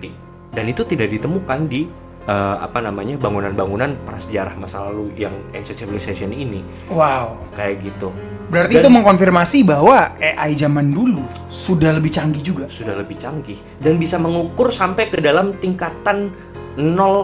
dan 0.51 0.65
itu 0.65 0.81
tidak 0.83 1.09
ditemukan 1.09 1.69
di 1.69 1.85
eh, 2.23 2.55
apa 2.57 2.81
namanya 2.81 3.15
bangunan-bangunan 3.15 3.95
prasejarah 4.03 4.55
masa 4.55 4.85
lalu 4.85 5.13
yang 5.15 5.33
ancient 5.51 5.77
civilization 5.77 6.29
ini 6.29 6.65
Wow. 6.89 7.37
kayak 7.53 7.81
gitu 7.81 8.09
Berarti 8.43 8.75
Dan- 8.77 8.85
itu 8.85 8.89
mengkonfirmasi 8.91 9.59
bahwa 9.65 10.13
AI 10.19 10.53
zaman 10.53 10.93
dulu 10.93 11.25
sudah 11.47 11.95
lebih 11.95 12.11
canggih 12.13 12.43
juga. 12.43 12.65
sudah 12.69 12.93
lebih 12.93 13.17
canggih 13.17 13.57
dan 13.81 13.97
bisa 13.97 14.19
mengukur 14.21 14.69
sampai 14.69 15.09
ke 15.09 15.17
dalam 15.17 15.57
tingkatan 15.57 16.29
0,00 16.77 17.23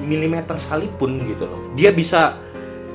mm 0.00 0.36
sekalipun 0.58 1.10
gitu 1.28 1.44
loh. 1.46 1.60
Dia 1.74 1.92
bisa 1.92 2.34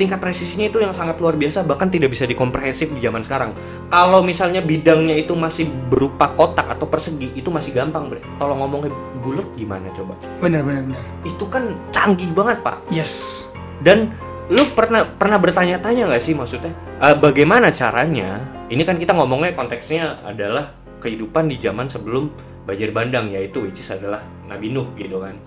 tingkat 0.01 0.17
presisinya 0.17 0.65
itu 0.65 0.81
yang 0.81 0.89
sangat 0.89 1.21
luar 1.21 1.37
biasa 1.37 1.61
bahkan 1.61 1.93
tidak 1.93 2.09
bisa 2.09 2.25
dikomprehensif 2.25 2.89
di 2.89 2.97
zaman 2.97 3.21
sekarang. 3.21 3.53
Kalau 3.93 4.25
misalnya 4.25 4.65
bidangnya 4.65 5.13
itu 5.13 5.37
masih 5.37 5.69
berupa 5.69 6.33
kotak 6.33 6.73
atau 6.73 6.89
persegi 6.89 7.29
itu 7.37 7.53
masih 7.53 7.69
gampang, 7.69 8.09
Bre. 8.09 8.25
Kalau 8.41 8.57
ngomongnya 8.57 8.89
bulat 9.21 9.45
gimana 9.53 9.85
coba? 9.93 10.17
Benar 10.41 10.65
benar 10.65 10.81
benar. 10.89 11.03
Itu 11.21 11.45
kan 11.45 11.77
canggih 11.93 12.33
banget, 12.33 12.65
Pak. 12.65 12.81
Yes. 12.89 13.45
Dan 13.85 14.09
lu 14.49 14.65
pernah 14.73 15.05
pernah 15.05 15.37
bertanya-tanya 15.37 16.11
nggak 16.11 16.19
sih 16.19 16.35
maksudnya 16.35 16.73
eh, 16.99 17.15
bagaimana 17.15 17.69
caranya? 17.69 18.41
Ini 18.67 18.81
kan 18.81 18.97
kita 18.97 19.13
ngomongnya 19.13 19.53
konteksnya 19.53 20.25
adalah 20.25 20.73
kehidupan 20.99 21.45
di 21.47 21.61
zaman 21.61 21.85
sebelum 21.87 22.33
banjir 22.65 22.89
bandang 22.89 23.29
yaitu 23.29 23.63
which 23.63 23.81
is 23.81 23.89
adalah 23.93 24.25
Nabi 24.49 24.73
Nuh 24.73 24.89
gitu 24.97 25.21
kan. 25.21 25.37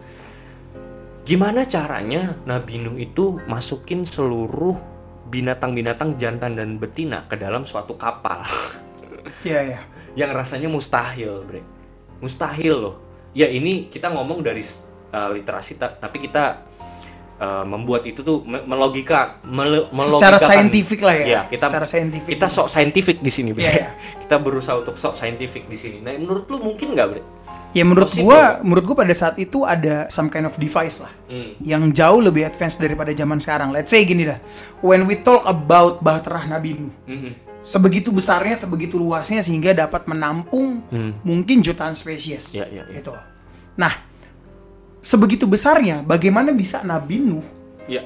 Gimana 1.24 1.64
caranya 1.64 2.36
Nabi 2.44 2.76
Nuh 2.78 3.00
itu 3.00 3.40
masukin 3.48 4.04
seluruh 4.04 4.76
binatang-binatang 5.32 6.20
jantan 6.20 6.52
dan 6.54 6.76
betina 6.76 7.24
ke 7.24 7.34
dalam 7.34 7.64
suatu 7.64 7.96
kapal 7.96 8.44
Iya 9.46 9.60
ya. 9.64 9.80
yang 10.14 10.30
rasanya 10.30 10.68
mustahil, 10.68 11.42
Bre. 11.42 11.64
Mustahil 12.20 12.76
loh. 12.76 13.00
Ya 13.32 13.48
ini 13.48 13.88
kita 13.88 14.12
ngomong 14.12 14.44
dari 14.44 14.60
uh, 15.10 15.32
literasi 15.32 15.74
ta- 15.74 15.90
tapi 15.90 16.20
kita 16.20 16.60
eh, 17.34 17.64
membuat 17.66 18.04
itu 18.04 18.22
tuh 18.22 18.44
me- 18.44 18.62
melogika 18.62 19.40
mele- 19.42 19.88
Secara 20.06 20.36
melogikakan. 20.36 20.38
saintifik 20.38 21.00
lah 21.02 21.14
ya. 21.16 21.24
Iya, 21.26 21.40
kita 21.48 21.66
Secara 21.66 21.86
saintifik. 21.88 22.30
kita 22.30 22.46
sok 22.46 22.68
saintifik 22.68 23.18
di 23.18 23.30
sini 23.32 23.50
Bre. 23.50 23.64
Iya, 23.64 23.72
iya. 23.74 23.90
kita 24.22 24.36
berusaha 24.38 24.76
untuk 24.78 24.94
sok 24.94 25.16
saintifik 25.16 25.66
di 25.66 25.74
sini 25.74 25.98
nah 25.98 26.14
menurut 26.14 26.46
lu 26.46 26.62
mungkin 26.62 26.94
nggak 26.94 27.06
Bre? 27.10 27.22
Ya 27.74 27.82
menurut 27.82 28.06
Possible. 28.06 28.30
gua, 28.30 28.62
menurut 28.62 28.84
gua 28.86 28.96
pada 29.02 29.10
saat 29.10 29.34
itu 29.36 29.66
ada 29.66 30.06
some 30.06 30.30
kind 30.30 30.46
of 30.46 30.54
device 30.54 31.02
lah 31.02 31.10
Hmm. 31.26 31.58
yang 31.58 31.90
jauh 31.90 32.22
lebih 32.22 32.46
advance 32.46 32.78
daripada 32.78 33.10
zaman 33.10 33.36
sekarang. 33.36 33.74
Let's 33.74 33.90
say 33.90 34.06
gini 34.06 34.22
dah, 34.24 34.38
when 34.78 35.04
we 35.04 35.18
talk 35.18 35.42
about 35.42 35.98
Bahtera 35.98 36.46
Nabi 36.46 36.78
Nuh, 36.78 36.94
Mm-mm. 37.04 37.34
sebegitu 37.60 38.14
besarnya, 38.14 38.54
sebegitu 38.54 38.94
luasnya 38.94 39.42
sehingga 39.42 39.74
dapat 39.74 40.06
menampung 40.06 40.86
Hmm. 40.86 41.18
mungkin 41.20 41.60
jutaan 41.60 41.92
spesies. 41.92 42.54
Iya, 42.54 42.70
iya, 42.70 42.82
iya. 42.86 43.02
Gitu. 43.02 43.10
Nah, 43.74 43.90
sebegitu 45.00 45.44
besarnya, 45.44 46.00
bagaimana 46.00 46.54
bisa 46.54 46.80
Nabi 46.80 47.18
Nuh 47.18 47.44
ya 47.84 48.00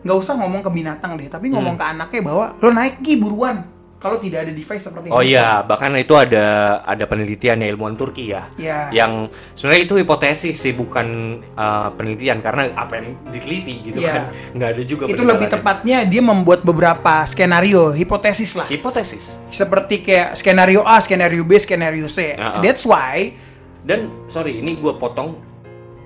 nggak 0.00 0.16
usah 0.16 0.34
ngomong 0.34 0.60
ke 0.60 0.70
binatang 0.72 1.14
deh, 1.14 1.28
tapi 1.28 1.48
ngomong 1.48 1.76
Hmm. 1.76 1.80
ke 1.80 1.86
anaknya 1.86 2.20
bahwa 2.24 2.44
lo 2.56 2.68
naik 2.68 2.98
ki 3.00 3.14
buruan. 3.14 3.68
Kalau 4.00 4.16
tidak 4.16 4.48
ada 4.48 4.52
device 4.56 4.80
seperti 4.80 5.12
Oh 5.12 5.20
ini. 5.20 5.36
iya, 5.36 5.60
bahkan 5.60 5.92
itu 5.92 6.16
ada 6.16 6.80
ada 6.82 7.04
penelitian 7.04 7.60
ya 7.60 7.68
ilmuwan 7.68 8.00
Turki 8.00 8.32
ya. 8.32 8.48
Iya. 8.56 8.88
Yang 8.88 9.28
sebenarnya 9.52 9.82
itu 9.84 9.94
hipotesis 10.00 10.56
sih 10.56 10.72
bukan 10.72 11.06
uh, 11.52 11.92
penelitian 11.92 12.40
karena 12.40 12.72
apa 12.72 12.96
yang 12.96 13.12
diteliti 13.28 13.92
gitu 13.92 14.00
Iya. 14.00 14.08
kan. 14.08 14.22
Nggak 14.56 14.68
ada 14.72 14.82
juga 14.88 15.02
Itu 15.04 15.20
lebih 15.20 15.52
tepatnya 15.52 16.08
dia 16.08 16.22
membuat 16.24 16.64
beberapa 16.64 17.28
skenario, 17.28 17.92
hipotesis 17.92 18.56
lah. 18.56 18.64
hipotesis. 18.72 19.36
Seperti 19.52 20.00
kayak 20.00 20.32
skenario 20.32 20.80
A, 20.80 20.96
skenario 20.96 21.44
B, 21.44 21.60
skenario 21.60 22.08
C. 22.08 22.40
Ya, 22.40 22.56
That's 22.64 22.88
why 22.88 23.36
Dan 23.80 24.08
sorry, 24.28 24.64
ini 24.64 24.80
gue 24.80 24.96
potong. 24.96 25.36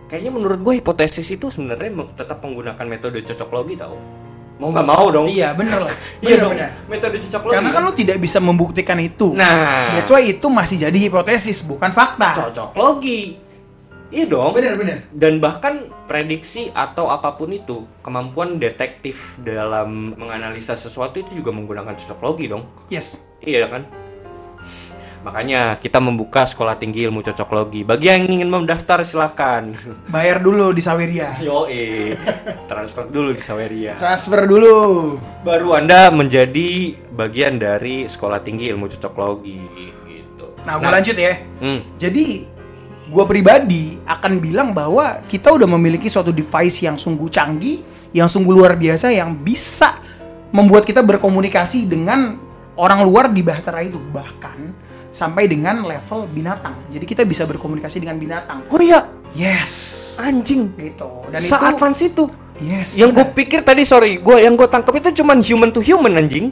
Kayaknya 0.06 0.30
menurut 0.30 0.58
gue 0.62 0.74
hipotesis 0.78 1.26
itu 1.26 1.46
sebenarnya 1.46 1.90
tetap 2.14 2.42
menggunakan 2.42 2.86
metode 2.86 3.22
cocok 3.22 3.50
logi 3.50 3.74
tau. 3.74 3.98
Mau 4.54 4.70
nggak 4.70 4.86
mau 4.86 5.06
dong. 5.10 5.26
iya 5.26 5.50
bener 5.50 5.82
lah. 5.82 5.92
Iya 6.24 6.34
dong. 6.40 6.54
bener. 6.54 6.70
Metode 6.86 7.18
cocok 7.18 7.42
logi. 7.50 7.54
Karena 7.58 7.70
kan 7.74 7.82
lo 7.82 7.92
tidak 7.92 8.16
bisa 8.22 8.38
membuktikan 8.38 8.98
itu. 9.02 9.34
Nah, 9.34 9.98
That's 9.98 10.10
why 10.14 10.22
itu 10.22 10.46
masih 10.46 10.78
jadi 10.78 10.94
hipotesis, 10.94 11.66
bukan 11.66 11.90
fakta. 11.90 12.48
cocok 12.48 12.70
logi. 12.78 13.36
Iya 14.14 14.30
dong. 14.30 14.54
Bener 14.54 14.78
bener. 14.78 14.98
Dan 15.10 15.42
bahkan 15.42 15.90
prediksi 16.06 16.70
atau 16.70 17.10
apa 17.10 17.34
pun 17.34 17.50
itu, 17.50 17.82
kemampuan 18.06 18.62
detektif 18.62 19.34
dalam 19.42 20.14
menganalisa 20.14 20.78
sesuatu 20.78 21.18
itu 21.18 21.42
juga 21.42 21.50
menggunakan 21.50 21.98
cocok 21.98 22.18
logi 22.22 22.46
dong. 22.46 22.62
Yes. 22.86 23.26
Iya 23.42 23.66
kan? 23.66 23.82
Makanya 25.24 25.80
kita 25.80 26.04
membuka 26.04 26.44
sekolah 26.44 26.76
tinggi 26.76 27.08
ilmu 27.08 27.24
cocok 27.24 27.48
logi. 27.56 27.80
Bagi 27.80 28.12
yang 28.12 28.28
ingin 28.28 28.52
mendaftar 28.52 29.00
silahkan. 29.00 29.72
Bayar 30.14 30.44
dulu 30.44 30.76
di 30.76 30.84
Saweria. 30.84 31.32
Yo 31.40 31.64
transfer 32.68 33.08
dulu 33.08 33.32
di 33.32 33.40
Saweria. 33.40 33.96
Transfer 33.96 34.44
dulu. 34.44 34.76
Baru 35.40 35.72
Anda 35.72 36.12
menjadi 36.12 36.92
bagian 37.16 37.56
dari 37.56 38.04
sekolah 38.04 38.44
tinggi 38.44 38.68
ilmu 38.68 38.84
cocok 38.92 39.14
logi 39.16 39.64
gitu. 40.04 40.60
Nah, 40.68 40.76
gue 40.76 40.92
lanjut 40.92 41.16
ya. 41.16 41.40
Hmm. 41.64 41.80
Jadi 41.96 42.44
gua 43.08 43.24
pribadi 43.24 43.96
akan 44.04 44.32
bilang 44.44 44.76
bahwa 44.76 45.24
kita 45.24 45.56
udah 45.56 45.68
memiliki 45.68 46.12
suatu 46.12 46.36
device 46.36 46.84
yang 46.84 47.00
sungguh 47.00 47.32
canggih, 47.32 47.80
yang 48.12 48.28
sungguh 48.28 48.52
luar 48.52 48.76
biasa 48.76 49.08
yang 49.08 49.32
bisa 49.40 49.96
membuat 50.52 50.84
kita 50.84 51.00
berkomunikasi 51.00 51.88
dengan 51.88 52.36
orang 52.76 53.00
luar 53.08 53.32
di 53.32 53.40
Bahtera 53.40 53.80
itu 53.80 53.98
bahkan 54.12 54.83
sampai 55.14 55.46
dengan 55.46 55.86
level 55.86 56.26
binatang. 56.26 56.74
Jadi 56.90 57.04
kita 57.06 57.22
bisa 57.22 57.46
berkomunikasi 57.46 58.02
dengan 58.02 58.18
binatang. 58.18 58.66
Oh 58.66 58.82
iya, 58.82 59.06
Yes. 59.38 59.70
anjing. 60.18 60.74
Gitu. 60.74 61.06
Dan 61.30 61.38
Seadvance 61.38 62.02
itu. 62.02 62.26
itu 62.26 62.66
yes. 62.66 62.98
yang 62.98 63.14
gue 63.14 63.22
pikir 63.30 63.62
tadi 63.62 63.86
sorry, 63.86 64.18
gue 64.18 64.36
yang 64.42 64.58
gue 64.58 64.66
tangkap 64.66 64.94
itu 64.98 65.22
cuman 65.22 65.38
human 65.38 65.70
to 65.70 65.78
human 65.78 66.18
anjing. 66.18 66.50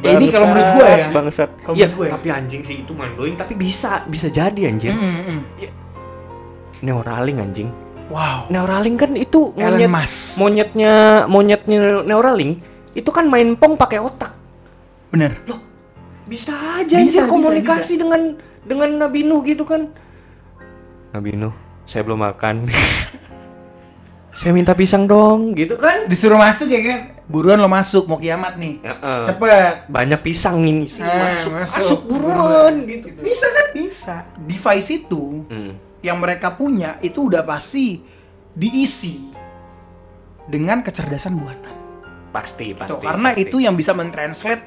Eh, 0.00 0.16
ini 0.16 0.32
kalau 0.32 0.48
menurut 0.48 0.68
gua 0.80 0.88
ya. 0.96 1.06
Bangsat. 1.12 1.50
Kalau 1.60 1.76
Iya, 1.76 1.86
ya. 1.92 2.08
tapi 2.16 2.28
anjing 2.32 2.62
sih 2.64 2.76
itu 2.80 2.92
mind 2.96 3.14
blowing 3.20 3.36
tapi 3.36 3.52
bisa 3.52 4.00
bisa 4.08 4.32
jadi 4.32 4.72
anjir. 4.72 4.96
Mm, 4.96 5.04
mm, 5.04 5.24
mm. 5.28 5.40
Neuralink 6.80 7.38
anjing. 7.44 7.68
Wow. 8.08 8.48
Neuralink 8.48 8.96
kan 8.96 9.12
itu 9.12 9.52
monyet 9.54 9.92
monyetnya 10.40 10.94
monyetnya 11.28 12.00
Neuralink 12.02 12.64
itu 12.96 13.10
kan 13.12 13.28
main 13.28 13.52
pong 13.60 13.76
pakai 13.76 14.00
otak. 14.00 14.32
Bener. 15.12 15.36
Loh, 15.44 15.60
bisa 16.30 16.54
aja 16.78 16.94
Bisa, 16.94 17.02
anjir 17.02 17.22
bisa, 17.26 17.26
komunikasi 17.26 17.98
dengan 17.98 18.38
dengan 18.62 18.88
Nabi 18.96 19.26
Nuh 19.26 19.42
gitu 19.42 19.66
kan. 19.66 19.90
Nabi 21.10 21.34
Nuh, 21.34 21.50
saya 21.82 22.06
belum 22.06 22.22
makan. 22.22 22.70
saya 24.30 24.54
minta 24.54 24.72
pisang 24.72 25.04
dong, 25.04 25.58
gitu 25.58 25.74
kan. 25.74 26.06
Disuruh 26.06 26.38
masuk 26.38 26.70
ya 26.70 26.80
kan? 26.86 26.98
Buruan 27.26 27.58
lo 27.58 27.66
masuk, 27.66 28.06
mau 28.06 28.14
kiamat 28.16 28.54
nih. 28.54 28.78
Heeh. 28.78 29.20
Cepet. 29.22 29.86
banyak 29.86 30.20
pisang 30.20 30.62
ini 30.62 30.86
sih 30.86 31.02
Ah, 31.02 31.26
masuk, 31.26 31.50
masuk. 31.54 31.76
masuk 31.78 32.00
buruan 32.06 32.74
gitu. 32.86 33.06
Bisa 33.18 33.46
kan? 33.50 33.66
Bisa. 33.74 34.16
Device 34.38 34.88
itu 34.96 35.42
Hmm. 35.46 35.74
yang 36.00 36.18
mereka 36.18 36.54
punya 36.54 36.98
itu 37.00 37.26
udah 37.26 37.42
pasti 37.42 38.02
diisi 38.50 39.30
dengan 40.46 40.82
kecerdasan 40.82 41.34
buatan. 41.34 41.74
Pasti, 42.30 42.70
pasti. 42.72 42.94
Tuh, 42.94 43.02
karena 43.02 43.34
pasti. 43.34 43.42
itu 43.44 43.56
yang 43.58 43.74
bisa 43.74 43.90
mentranslate 43.90 44.62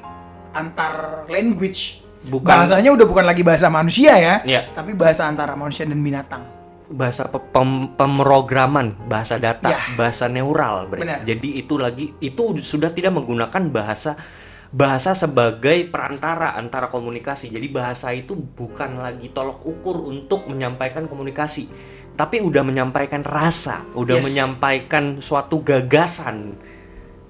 antar 0.54 1.26
language. 1.28 2.00
Bukan- 2.24 2.48
Bahasanya 2.48 2.88
udah 2.88 3.04
bukan 3.04 3.26
lagi 3.28 3.44
bahasa 3.44 3.68
manusia 3.68 4.16
ya, 4.16 4.40
Iya. 4.40 4.72
tapi 4.72 4.96
bahasa 4.96 5.28
antara 5.28 5.52
manusia 5.52 5.84
dan 5.84 6.00
binatang. 6.00 6.44
bahasa 6.84 7.24
pe- 7.24 7.40
pem- 7.48 7.96
pemrograman, 7.96 8.92
bahasa 9.08 9.40
data, 9.40 9.72
Ya. 9.72 9.80
bahasa 9.96 10.28
neural. 10.28 10.84
Benar. 10.86 11.24
Jadi 11.24 11.56
itu 11.56 11.80
lagi 11.80 12.12
itu 12.20 12.60
sudah 12.60 12.92
tidak 12.92 13.16
menggunakan 13.16 13.72
bahasa 13.72 14.20
bahasa 14.68 15.16
sebagai 15.16 15.88
perantara 15.88 16.52
antara 16.52 16.92
komunikasi. 16.92 17.48
Jadi 17.48 17.72
bahasa 17.72 18.12
itu 18.12 18.36
bukan 18.36 19.00
lagi 19.00 19.32
tolok 19.32 19.64
ukur 19.64 20.12
untuk 20.12 20.44
menyampaikan 20.44 21.08
komunikasi, 21.08 21.72
tapi 22.14 22.44
udah 22.44 22.60
menyampaikan 22.60 23.24
rasa, 23.24 23.88
udah 23.96 24.20
Yes. 24.20 24.24
menyampaikan 24.28 25.24
suatu 25.24 25.64
gagasan. 25.64 26.58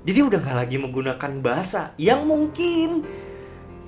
Jadi 0.05 0.21
udah 0.21 0.38
nggak 0.40 0.57
lagi 0.57 0.77
menggunakan 0.77 1.33
bahasa 1.40 1.97
yang 1.97 2.29
mungkin 2.29 3.09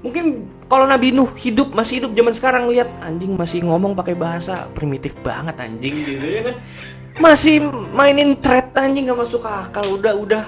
mungkin 0.00 0.48
kalau 0.64 0.88
Nabi 0.88 1.12
Nuh 1.12 1.28
hidup 1.36 1.76
masih 1.76 2.00
hidup 2.00 2.16
zaman 2.16 2.32
sekarang 2.32 2.64
lihat 2.72 2.88
anjing 3.04 3.36
masih 3.36 3.60
ngomong 3.64 3.92
pakai 3.92 4.16
bahasa 4.16 4.64
primitif 4.72 5.12
banget 5.20 5.60
anjing 5.60 5.92
gitu 6.08 6.24
ya 6.24 6.40
kan? 6.52 6.56
Masih 7.20 7.60
mainin 7.92 8.36
thread 8.40 8.72
anjing 8.76 9.12
nggak 9.12 9.20
masuk 9.20 9.44
akal 9.44 9.84
udah 10.00 10.16
udah. 10.16 10.44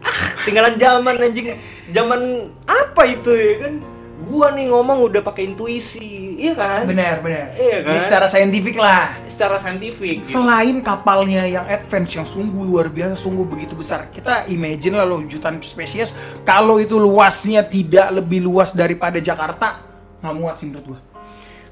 Ah 0.00 0.22
tinggalan 0.48 0.80
zaman 0.80 1.14
anjing. 1.20 1.60
Zaman 1.92 2.48
apa 2.64 3.02
itu 3.04 3.30
ya 3.36 3.54
kan 3.68 3.74
gua 4.22 4.50
nih 4.50 4.66
ngomong 4.66 5.02
udah 5.02 5.20
pakai 5.20 5.46
intuisi 5.46 6.34
iya 6.34 6.54
kan 6.54 6.82
Benar, 6.84 7.18
benar. 7.18 7.52
Iya 7.52 7.78
kan? 7.82 7.92
Ini 7.92 8.00
secara 8.00 8.26
saintifik 8.26 8.74
lah. 8.74 9.18
secara 9.26 9.56
saintifik 9.56 10.22
gitu. 10.22 10.32
Selain 10.32 10.78
kapalnya 10.80 11.42
yang 11.44 11.66
advance 11.66 12.12
yang 12.12 12.24
sungguh 12.24 12.62
luar 12.62 12.86
biasa, 12.86 13.14
sungguh 13.14 13.44
begitu 13.44 13.72
besar. 13.72 14.06
Kita 14.08 14.46
imagine 14.46 14.94
lah 14.94 15.02
loh 15.02 15.22
jutaan 15.22 15.58
spesies. 15.60 16.10
Kalau 16.42 16.76
itu 16.76 16.96
luasnya 16.96 17.62
tidak 17.62 18.10
lebih 18.12 18.40
luas 18.40 18.72
daripada 18.72 19.18
Jakarta, 19.18 19.82
nggak 20.18 20.34
muat 20.34 20.54
sih 20.56 20.66
menurut 20.66 20.86
gua. 20.88 21.00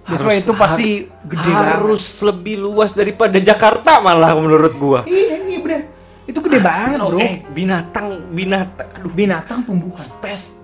That's 0.02 0.22
why 0.22 0.36
itu 0.36 0.52
pasti 0.52 0.88
gede 1.24 1.38
banget. 1.46 1.70
harus 1.76 2.02
lebih 2.20 2.56
luas 2.58 2.90
daripada 2.90 3.36
Jakarta 3.36 4.00
malah 4.00 4.32
menurut 4.34 4.74
gua 4.74 5.00
Iya, 5.04 5.38
iya 5.40 5.58
benar. 5.58 5.82
Itu 6.24 6.38
gede 6.40 6.58
banget 6.58 6.98
bro. 7.00 7.18
eh 7.18 7.42
binatang 7.48 8.06
binatang 8.30 8.86
aduh 8.92 9.10
Binatang 9.10 9.62
tumbuhan. 9.62 9.98
spes 9.98 10.56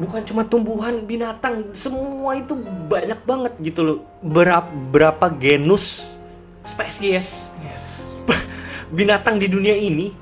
bukan 0.00 0.24
cuma 0.24 0.42
tumbuhan 0.42 1.04
binatang 1.04 1.68
semua 1.70 2.32
itu 2.34 2.56
banyak 2.88 3.20
banget 3.22 3.52
gitu 3.60 3.80
loh 3.82 3.98
berapa 4.20 4.64
berapa 4.88 5.28
genus 5.30 6.16
spesies 6.64 7.52
Yes. 7.60 8.18
binatang 8.96 9.36
di 9.36 9.46
dunia 9.46 9.72
ini 9.72 10.16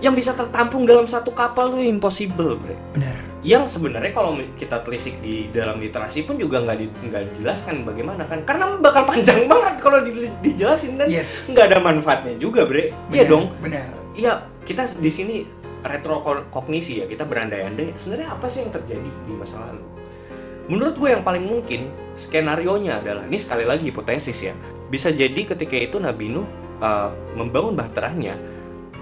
yang 0.00 0.12
bisa 0.12 0.32
tertampung 0.32 0.82
dalam 0.82 1.04
satu 1.04 1.30
kapal 1.30 1.70
itu 1.70 1.86
impossible 1.86 2.56
bre 2.56 2.74
Benar. 2.90 3.16
yang 3.40 3.64
sebenarnya 3.64 4.10
kalau 4.10 4.34
kita 4.56 4.80
telisik 4.80 5.20
di 5.20 5.46
dalam 5.48 5.78
literasi 5.78 6.24
pun 6.24 6.34
juga 6.34 6.60
nggak 6.60 6.76
di- 6.76 6.92
nggak 7.06 7.22
dijelaskan 7.30 7.84
bagaimana 7.84 8.24
kan 8.24 8.42
karena 8.42 8.80
bakal 8.80 9.04
panjang 9.04 9.44
banget 9.46 9.78
kalau 9.78 10.00
di- 10.00 10.32
dijelasin 10.42 10.96
dan 10.96 11.06
Yes. 11.06 11.52
nggak 11.52 11.70
ada 11.70 11.78
manfaatnya 11.78 12.34
juga 12.34 12.64
bre 12.64 12.90
iya 13.08 13.24
dong 13.24 13.52
Benar. 13.60 13.86
Iya, 14.10 14.32
kita 14.66 14.90
di 14.98 15.06
sini 15.06 15.36
retrokognisi 15.84 17.00
ya, 17.00 17.06
kita 17.08 17.24
berandai-andai 17.24 17.96
sebenarnya 17.96 18.28
apa 18.34 18.46
sih 18.48 18.64
yang 18.64 18.72
terjadi 18.72 19.10
di 19.26 19.32
masa 19.36 19.60
lalu. 19.60 19.84
Menurut 20.70 20.94
gue 21.02 21.08
yang 21.10 21.26
paling 21.26 21.44
mungkin 21.44 21.90
skenario-nya 22.14 23.02
adalah 23.02 23.26
ini 23.26 23.38
sekali 23.42 23.66
lagi 23.66 23.90
hipotesis 23.90 24.38
ya. 24.38 24.54
Bisa 24.86 25.10
jadi 25.10 25.42
ketika 25.42 25.74
itu 25.74 25.98
Nabi 25.98 26.30
Nuh 26.30 26.46
uh, 26.78 27.10
membangun 27.34 27.74
bahteranya, 27.74 28.38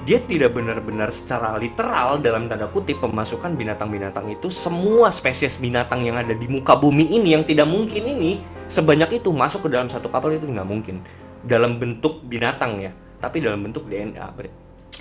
dia 0.09 0.25
tidak 0.25 0.57
benar-benar 0.57 1.13
secara 1.13 1.61
literal 1.61 2.17
dalam 2.25 2.49
tanda 2.49 2.65
kutip 2.73 2.97
memasukkan 3.05 3.53
binatang-binatang 3.53 4.33
itu 4.33 4.49
semua 4.49 5.13
spesies 5.13 5.61
binatang 5.61 6.01
yang 6.09 6.17
ada 6.17 6.33
di 6.33 6.49
muka 6.49 6.73
bumi 6.73 7.13
ini 7.13 7.37
yang 7.37 7.45
tidak 7.45 7.69
mungkin 7.69 8.09
ini 8.09 8.41
sebanyak 8.73 9.21
itu 9.21 9.29
masuk 9.37 9.69
ke 9.69 9.77
dalam 9.77 9.93
satu 9.93 10.09
kapal 10.09 10.33
itu 10.33 10.49
nggak 10.49 10.65
mungkin 10.65 11.05
dalam 11.45 11.77
bentuk 11.77 12.25
binatang 12.25 12.81
ya, 12.81 12.93
tapi 13.21 13.45
dalam 13.45 13.61
bentuk 13.61 13.85
DNA. 13.85 14.25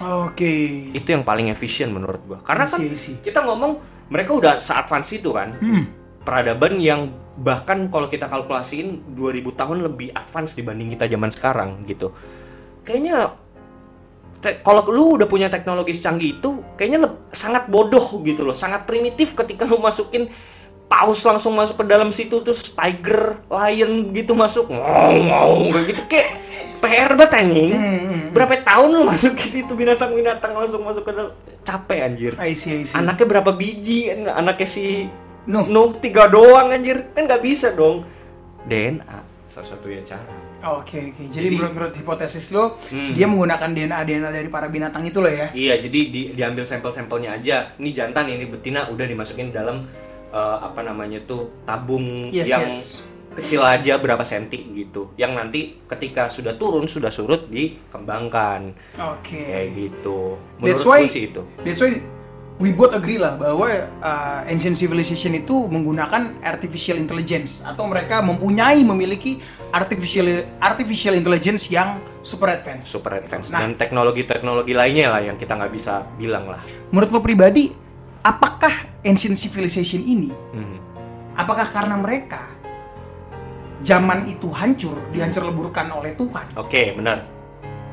Oke. 0.01 0.53
Itu 0.93 1.07
yang 1.09 1.25
paling 1.25 1.49
efisien 1.49 1.89
menurut 1.89 2.21
gua. 2.25 2.39
Karena 2.45 2.65
I 2.65 2.71
kan 2.71 2.79
see, 2.79 2.89
I 2.93 2.97
see. 2.97 3.15
kita 3.21 3.41
ngomong 3.41 3.81
mereka 4.13 4.31
udah 4.37 4.53
se-advance 4.61 5.09
itu 5.17 5.33
kan. 5.33 5.57
Hmm. 5.57 5.89
Peradaban 6.21 6.77
yang 6.77 7.09
bahkan 7.39 7.87
kalau 7.87 8.11
kita 8.11 8.27
kalkulasiin 8.27 9.15
2000 9.15 9.53
tahun 9.53 9.77
lebih 9.87 10.11
advance 10.13 10.53
dibanding 10.57 10.93
kita 10.93 11.07
zaman 11.07 11.29
sekarang 11.31 11.69
gitu. 11.87 12.11
Kayaknya 12.83 13.33
kalau 14.61 14.85
lu 14.93 15.17
udah 15.17 15.25
punya 15.25 15.49
teknologi 15.49 15.97
secanggih 15.97 16.37
itu 16.39 16.61
kayaknya 16.77 17.09
sangat 17.33 17.65
bodoh 17.71 18.21
gitu 18.21 18.45
loh, 18.45 18.53
sangat 18.53 18.85
primitif 18.85 19.33
ketika 19.33 19.65
lu 19.65 19.81
masukin 19.81 20.29
paus 20.87 21.19
langsung 21.27 21.57
masuk 21.57 21.83
ke 21.83 21.85
dalam 21.89 22.15
situ 22.15 22.39
terus 22.45 22.71
tiger, 22.71 23.43
lion 23.49 24.13
gitu 24.15 24.37
masuk 24.37 24.71
ngomong 24.71 25.73
kayak 25.73 25.85
gitu 25.91 26.01
kayak 26.07 26.27
PR 26.77 27.11
banget 27.13 27.33
anjing. 27.35 27.71
Hmm, 27.71 28.21
Berapa 28.31 28.61
tahun 28.61 28.89
lu 28.89 29.01
masukin 29.03 29.63
itu 29.63 29.73
binatang-binatang 29.73 30.51
langsung 30.51 30.81
masuk 30.81 31.01
ke 31.01 31.11
dalam 31.11 31.31
capek 31.61 31.99
anjir. 32.03 32.31
I 32.37 32.51
see, 32.51 32.79
I 32.79 32.83
see. 32.83 32.95
Anaknya 32.95 33.25
berapa 33.27 33.51
biji? 33.51 34.07
Anaknya 34.11 34.65
si 34.65 35.09
Nuh. 35.45 35.63
Nuh 35.63 35.95
tiga 35.95 36.27
doang 36.27 36.69
anjir. 36.69 37.11
Kan 37.11 37.25
nggak 37.25 37.39
bisa 37.39 37.71
dong. 37.71 38.03
DNA 38.63 39.23
salah 39.47 39.67
satunya 39.69 40.03
cara. 40.03 40.27
Oke, 40.69 40.99
oke. 41.07 41.23
Jadi, 41.23 41.31
Jadi- 41.31 41.55
menurut, 41.55 41.73
menurut 41.73 41.93
hipotesis 41.95 42.49
lo, 42.49 42.77
Hmm. 42.87 43.13
dia 43.13 43.25
menggunakan 43.25 43.69
DNA 43.69 43.99
DNA 44.03 44.29
dari 44.31 44.49
para 44.49 44.67
binatang 44.67 45.01
itu 45.01 45.17
loh 45.17 45.29
ya. 45.29 45.49
Iya, 45.49 45.79
jadi 45.79 45.99
di, 46.07 46.21
diambil 46.33 46.61
sampel-sampelnya 46.61 47.33
aja. 47.33 47.73
Ini 47.73 47.89
jantan, 47.91 48.27
ini 48.27 48.45
betina 48.45 48.85
udah 48.87 49.05
dimasukin 49.05 49.49
dalam 49.49 49.87
eh, 50.27 50.57
apa 50.59 50.83
namanya 50.83 51.23
tuh 51.23 51.63
tabung 51.63 52.29
Yes, 52.29 52.51
yang 52.51 52.67
yes. 52.67 52.99
Kecil 53.37 53.61
aja 53.61 54.01
berapa 54.01 54.25
senti 54.25 54.57
gitu. 54.73 55.13
Yang 55.13 55.31
nanti 55.37 55.59
ketika 55.85 56.25
sudah 56.27 56.57
turun 56.57 56.89
sudah 56.89 57.13
surut 57.13 57.45
dikembangkan 57.47 58.73
Oke. 58.97 59.37
kayak 59.37 59.67
gitu. 59.77 60.41
That's 60.59 60.81
Menurut 60.81 60.89
why 60.89 61.01
gue 61.05 61.13
sih 61.13 61.23
itu. 61.29 61.41
That's 61.61 61.81
why 61.85 61.91
we 62.57 62.73
both 62.73 62.89
agree 62.97 63.21
lah 63.21 63.37
bahwa 63.37 63.69
uh, 64.01 64.41
ancient 64.49 64.73
civilization 64.73 65.37
itu 65.37 65.69
menggunakan 65.69 66.41
artificial 66.41 66.97
intelligence 66.97 67.61
atau 67.61 67.85
mereka 67.85 68.25
mempunyai 68.25 68.81
memiliki 68.81 69.37
artificial 69.69 70.25
artificial 70.57 71.13
intelligence 71.13 71.69
yang 71.69 72.01
super 72.25 72.49
advance. 72.49 72.89
Super 72.89 73.21
advance 73.21 73.53
Nah, 73.53 73.61
dan 73.61 73.77
teknologi-teknologi 73.77 74.73
lainnya 74.73 75.13
lah 75.13 75.21
yang 75.21 75.37
kita 75.37 75.53
nggak 75.53 75.69
bisa 75.69 76.01
bilang 76.17 76.49
lah. 76.49 76.61
menurut 76.89 77.13
lo 77.13 77.21
pribadi, 77.21 77.69
apakah 78.25 78.73
ancient 79.05 79.37
civilization 79.37 80.01
ini 80.01 80.33
Hmm. 80.51 80.81
apakah 81.37 81.69
karena 81.69 81.93
mereka 81.93 82.56
zaman 83.81 84.25
itu 84.29 84.49
hancur, 84.49 84.97
dihancur 85.13 85.45
leburkan 85.45 85.93
oleh 85.93 86.17
Tuhan 86.17 86.45
Oke, 86.57 86.97
benar. 86.97 87.25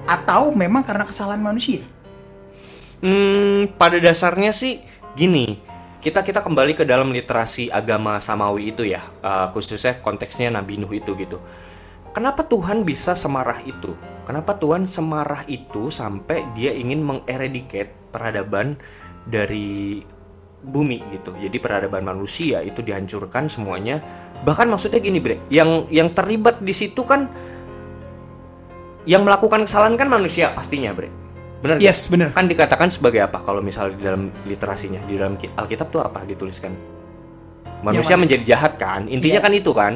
atau 0.09 0.53
memang 0.53 0.85
karena 0.85 1.05
kesalahan 1.05 1.41
manusia? 1.41 1.85
Hmm, 3.05 3.69
pada 3.77 4.01
dasarnya 4.01 4.53
sih 4.55 4.81
gini, 5.13 5.61
kita 6.01 6.25
kita 6.25 6.41
kembali 6.41 6.73
ke 6.73 6.85
dalam 6.89 7.13
literasi 7.13 7.69
agama 7.69 8.17
samawi 8.17 8.73
itu 8.73 8.89
ya, 8.89 9.05
uh, 9.21 9.53
khususnya 9.53 10.01
konteksnya 10.01 10.49
Nabi 10.49 10.81
Nuh 10.81 10.93
itu 10.93 11.13
gitu. 11.17 11.41
Kenapa 12.15 12.47
Tuhan 12.47 12.87
bisa 12.87 13.13
semarah 13.19 13.61
itu? 13.67 13.93
Kenapa 14.25 14.57
Tuhan 14.57 14.89
semarah 14.89 15.45
itu 15.51 15.91
sampai 15.93 16.47
dia 16.57 16.73
ingin 16.73 17.03
mengeradicate 17.03 17.93
peradaban 18.15 18.79
dari 19.27 20.01
bumi 20.65 21.05
gitu. 21.13 21.37
Jadi 21.37 21.57
peradaban 21.61 22.09
manusia 22.09 22.65
itu 22.65 22.81
dihancurkan 22.81 23.53
semuanya. 23.53 24.01
Bahkan 24.45 24.67
maksudnya 24.67 25.01
gini, 25.01 25.19
Bre, 25.19 25.41
yang 25.49 25.89
yang 25.89 26.13
terlibat 26.13 26.61
di 26.61 26.71
situ 26.71 27.01
kan 27.03 27.27
yang 29.05 29.21
melakukan 29.21 29.65
kesalahan 29.65 29.97
kan 29.97 30.07
manusia 30.07 30.53
pastinya, 30.53 30.93
Bre. 30.93 31.09
Benar? 31.61 31.81
Yes, 31.81 32.05
bener. 32.07 32.29
kan 32.31 32.45
dikatakan 32.45 32.93
sebagai 32.93 33.25
apa 33.25 33.41
kalau 33.41 33.65
misalnya 33.65 33.97
di 33.97 34.05
dalam 34.05 34.29
literasinya 34.45 35.01
di 35.03 35.17
dalam 35.17 35.33
ki- 35.35 35.49
Alkitab 35.51 35.89
tuh 35.89 36.05
apa 36.05 36.21
dituliskan 36.23 36.77
manusia 37.81 38.15
mana? 38.15 38.29
menjadi 38.29 38.45
jahat 38.47 38.77
kan 38.77 39.09
intinya 39.09 39.41
Iya. 39.41 39.45
kan 39.49 39.53
itu 39.55 39.73
kan 39.73 39.93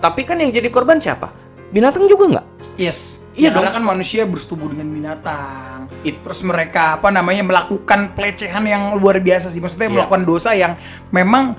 tapi 0.00 0.24
kan 0.24 0.40
yang 0.40 0.48
jadi 0.48 0.72
korban 0.72 0.96
siapa 0.96 1.28
binatang 1.68 2.08
juga 2.08 2.24
nggak 2.26 2.46
Yes. 2.76 3.20
Iya 3.30 3.46
Ya, 3.46 3.50
dong. 3.52 3.62
Karena 3.62 3.76
kan 3.76 3.84
manusia 3.86 4.24
bersetubuh 4.24 4.66
dengan 4.66 4.88
binatang. 4.88 5.92
It- 6.00 6.18
Terus 6.18 6.40
mereka 6.42 6.96
apa 6.96 7.08
namanya 7.08 7.44
melakukan 7.44 8.10
pelecehan 8.10 8.64
yang 8.64 8.96
luar 8.96 9.20
biasa 9.20 9.48
sih. 9.48 9.60
Maksudnya 9.60 9.86
Iya. 9.86 9.94
melakukan 9.94 10.22
dosa 10.24 10.50
yang 10.50 10.72
memang 11.10 11.52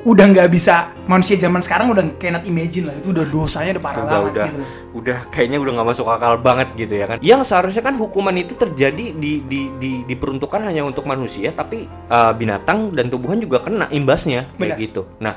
udah 0.00 0.32
nggak 0.32 0.48
bisa 0.48 0.96
manusia 1.04 1.36
zaman 1.36 1.60
sekarang 1.60 1.92
udah 1.92 2.16
cannot 2.16 2.44
imagine 2.48 2.88
lah. 2.88 2.96
Itu 2.96 3.12
udah 3.12 3.26
dosanya 3.28 3.76
udah 3.76 3.84
parah 3.84 4.00
udah 4.00 4.08
banget 4.08 4.32
udah. 4.32 4.46
gitu. 4.48 4.62
udah 4.90 5.18
kayaknya 5.28 5.58
udah 5.60 5.72
nggak 5.76 5.88
masuk 5.92 6.06
akal 6.08 6.34
banget 6.40 6.68
gitu 6.76 6.94
ya 6.96 7.06
kan. 7.06 7.18
Yang 7.20 7.40
seharusnya 7.52 7.82
kan 7.84 7.94
hukuman 8.00 8.32
itu 8.40 8.56
terjadi 8.56 9.12
di, 9.12 9.44
di, 9.44 9.60
di 9.76 9.92
diperuntukkan 10.08 10.60
hanya 10.64 10.88
untuk 10.88 11.04
manusia 11.04 11.52
tapi 11.52 11.84
uh, 12.08 12.32
binatang 12.32 12.88
dan 12.96 13.12
tumbuhan 13.12 13.36
juga 13.44 13.60
kena 13.60 13.92
imbasnya 13.92 14.48
kayak 14.56 14.80
Benar. 14.80 14.84
gitu. 14.88 15.02
Nah 15.20 15.34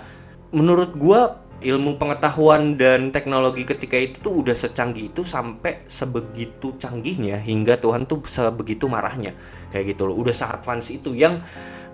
menurut 0.55 0.95
gua 0.95 1.43
ilmu 1.63 1.95
pengetahuan 1.95 2.75
dan 2.75 3.15
teknologi 3.15 3.63
ketika 3.63 3.95
itu 3.95 4.19
tuh 4.19 4.43
udah 4.43 4.51
secanggih 4.51 5.15
itu 5.15 5.23
sampai 5.23 5.87
sebegitu 5.87 6.75
canggihnya 6.75 7.39
hingga 7.39 7.79
Tuhan 7.79 8.07
tuh 8.07 8.23
sebegitu 8.23 8.87
marahnya. 8.87 9.35
Kayak 9.75 9.95
gitu 9.95 10.07
loh 10.07 10.15
udah 10.23 10.31
sangat 10.31 10.63
advance 10.63 10.87
itu. 10.87 11.11
Yang 11.11 11.43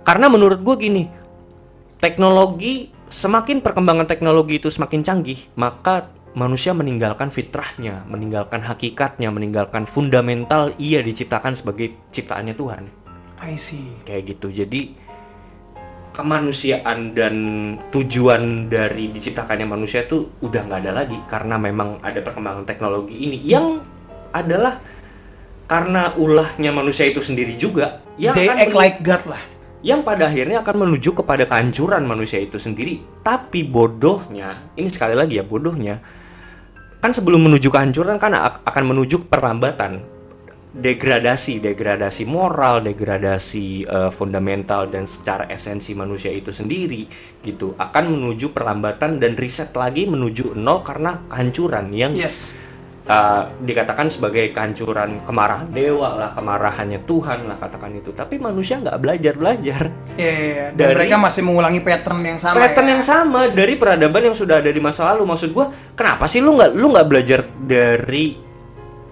karena 0.06 0.30
menurut 0.30 0.62
gua 0.62 0.78
gini 0.78 1.29
teknologi 2.00 2.90
semakin 3.12 3.60
perkembangan 3.60 4.08
teknologi 4.08 4.58
itu 4.58 4.72
semakin 4.72 5.04
canggih, 5.04 5.40
maka 5.60 6.10
manusia 6.38 6.72
meninggalkan 6.72 7.34
fitrahnya, 7.34 8.06
meninggalkan 8.08 8.64
hakikatnya, 8.64 9.30
meninggalkan 9.34 9.84
fundamental 9.84 10.72
ia 10.80 11.04
diciptakan 11.04 11.58
sebagai 11.58 11.94
ciptaannya 12.16 12.56
Tuhan. 12.56 12.84
I 13.44 13.56
see. 13.56 13.92
Kayak 14.08 14.38
gitu. 14.38 14.52
Jadi 14.52 15.10
kemanusiaan 16.14 17.16
dan 17.16 17.36
tujuan 17.94 18.68
dari 18.68 19.08
diciptakannya 19.14 19.68
manusia 19.70 20.04
itu 20.04 20.28
udah 20.44 20.68
nggak 20.68 20.80
ada 20.84 20.92
lagi 20.92 21.16
karena 21.30 21.56
memang 21.56 22.02
ada 22.04 22.20
perkembangan 22.20 22.68
teknologi 22.68 23.16
ini 23.16 23.40
yang 23.46 23.80
adalah 24.36 24.82
karena 25.70 26.12
ulahnya 26.18 26.74
manusia 26.74 27.08
itu 27.08 27.22
sendiri 27.22 27.56
juga 27.56 28.02
yang 28.18 28.36
They 28.36 28.50
akan 28.50 28.58
act 28.68 28.76
like 28.76 29.00
God 29.06 29.24
lah. 29.32 29.42
Yang 29.80 30.04
pada 30.04 30.28
akhirnya 30.28 30.60
akan 30.60 30.76
menuju 30.88 31.24
kepada 31.24 31.48
kehancuran 31.48 32.04
manusia 32.04 32.40
itu 32.40 32.60
sendiri. 32.60 33.00
Tapi 33.24 33.64
bodohnya, 33.64 34.72
ini 34.76 34.92
sekali 34.92 35.16
lagi 35.16 35.40
ya 35.40 35.46
bodohnya, 35.48 36.04
kan 37.00 37.16
sebelum 37.16 37.48
menuju 37.48 37.72
kehancuran 37.72 38.20
kan 38.20 38.36
ak- 38.36 38.68
akan 38.68 38.84
menuju 38.92 39.32
perlambatan, 39.32 40.04
degradasi, 40.76 41.64
degradasi 41.64 42.28
moral, 42.28 42.84
degradasi 42.84 43.88
eh, 43.88 44.12
fundamental 44.12 44.92
dan 44.92 45.08
secara 45.08 45.48
esensi 45.48 45.96
manusia 45.96 46.30
itu 46.30 46.52
sendiri 46.52 47.08
gitu, 47.40 47.74
akan 47.80 48.20
menuju 48.20 48.52
perlambatan 48.52 49.18
dan 49.18 49.40
riset 49.40 49.72
lagi 49.74 50.06
menuju 50.06 50.60
nol 50.60 50.84
karena 50.84 51.24
kehancuran 51.32 51.96
yang 51.96 52.12
Yes. 52.14 52.52
Uh, 53.10 53.42
dikatakan 53.60 54.08
sebagai 54.14 54.54
kehancuran 54.54 55.26
kemarahan 55.26 55.68
dewa 55.74 56.16
lah, 56.16 56.30
kemarahannya 56.38 57.04
Tuhan 57.04 57.50
lah 57.50 57.58
katakan 57.58 57.98
itu. 57.98 58.14
Tapi 58.14 58.38
manusia 58.38 58.78
nggak 58.78 58.98
belajar 59.02 59.34
belajar. 59.36 59.82
Ya, 60.16 60.30
ya, 60.30 60.48
ya. 60.54 60.68
Dan 60.78 60.86
Dari- 60.94 60.98
mereka 61.02 61.16
masih 61.18 61.42
mengulangi 61.44 61.82
pattern 61.82 62.22
yang 62.22 62.40
sama. 62.40 62.62
Pattern 62.62 62.88
ya. 62.88 62.92
yang 62.96 63.04
sama 63.04 63.40
dari 63.50 63.74
peradaban 63.76 64.22
yang 64.32 64.38
sudah 64.38 64.62
ada 64.62 64.70
di 64.70 64.80
masa 64.80 65.10
lalu. 65.10 65.26
Maksud 65.26 65.50
gua, 65.52 65.74
kenapa 65.98 66.30
sih 66.30 66.40
lu 66.40 66.56
nggak 66.56 66.72
lu 66.78 66.88
nggak 66.94 67.08
belajar 67.10 67.40
dari 67.58 68.49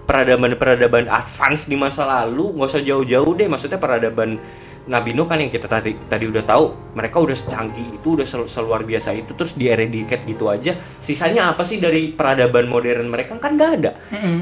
peradaban-peradaban 0.08 1.12
advance 1.12 1.68
di 1.68 1.76
masa 1.76 2.08
lalu? 2.08 2.56
Nggak 2.56 2.68
usah 2.72 2.82
jauh-jauh 2.82 3.32
deh. 3.36 3.44
Maksudnya 3.44 3.76
peradaban 3.76 4.40
Nabi 4.88 5.12
Nuh 5.12 5.28
kan 5.28 5.36
yang 5.36 5.52
kita 5.52 5.68
tadi 5.68 5.92
tadi 6.08 6.24
udah 6.24 6.48
tahu, 6.48 6.96
mereka 6.96 7.20
udah 7.20 7.36
secanggih 7.36 8.00
itu, 8.00 8.16
udah 8.16 8.24
sel- 8.24 8.48
seluar 8.48 8.88
biasa 8.88 9.12
itu, 9.12 9.36
terus 9.36 9.52
di 9.52 9.68
eradicate 9.68 10.24
gitu 10.24 10.48
aja. 10.48 10.80
Sisanya 10.96 11.52
apa 11.52 11.60
sih 11.60 11.76
dari 11.76 12.16
peradaban 12.16 12.72
modern 12.72 13.12
mereka 13.12 13.36
kan 13.36 13.60
nggak 13.60 13.70
ada. 13.84 13.90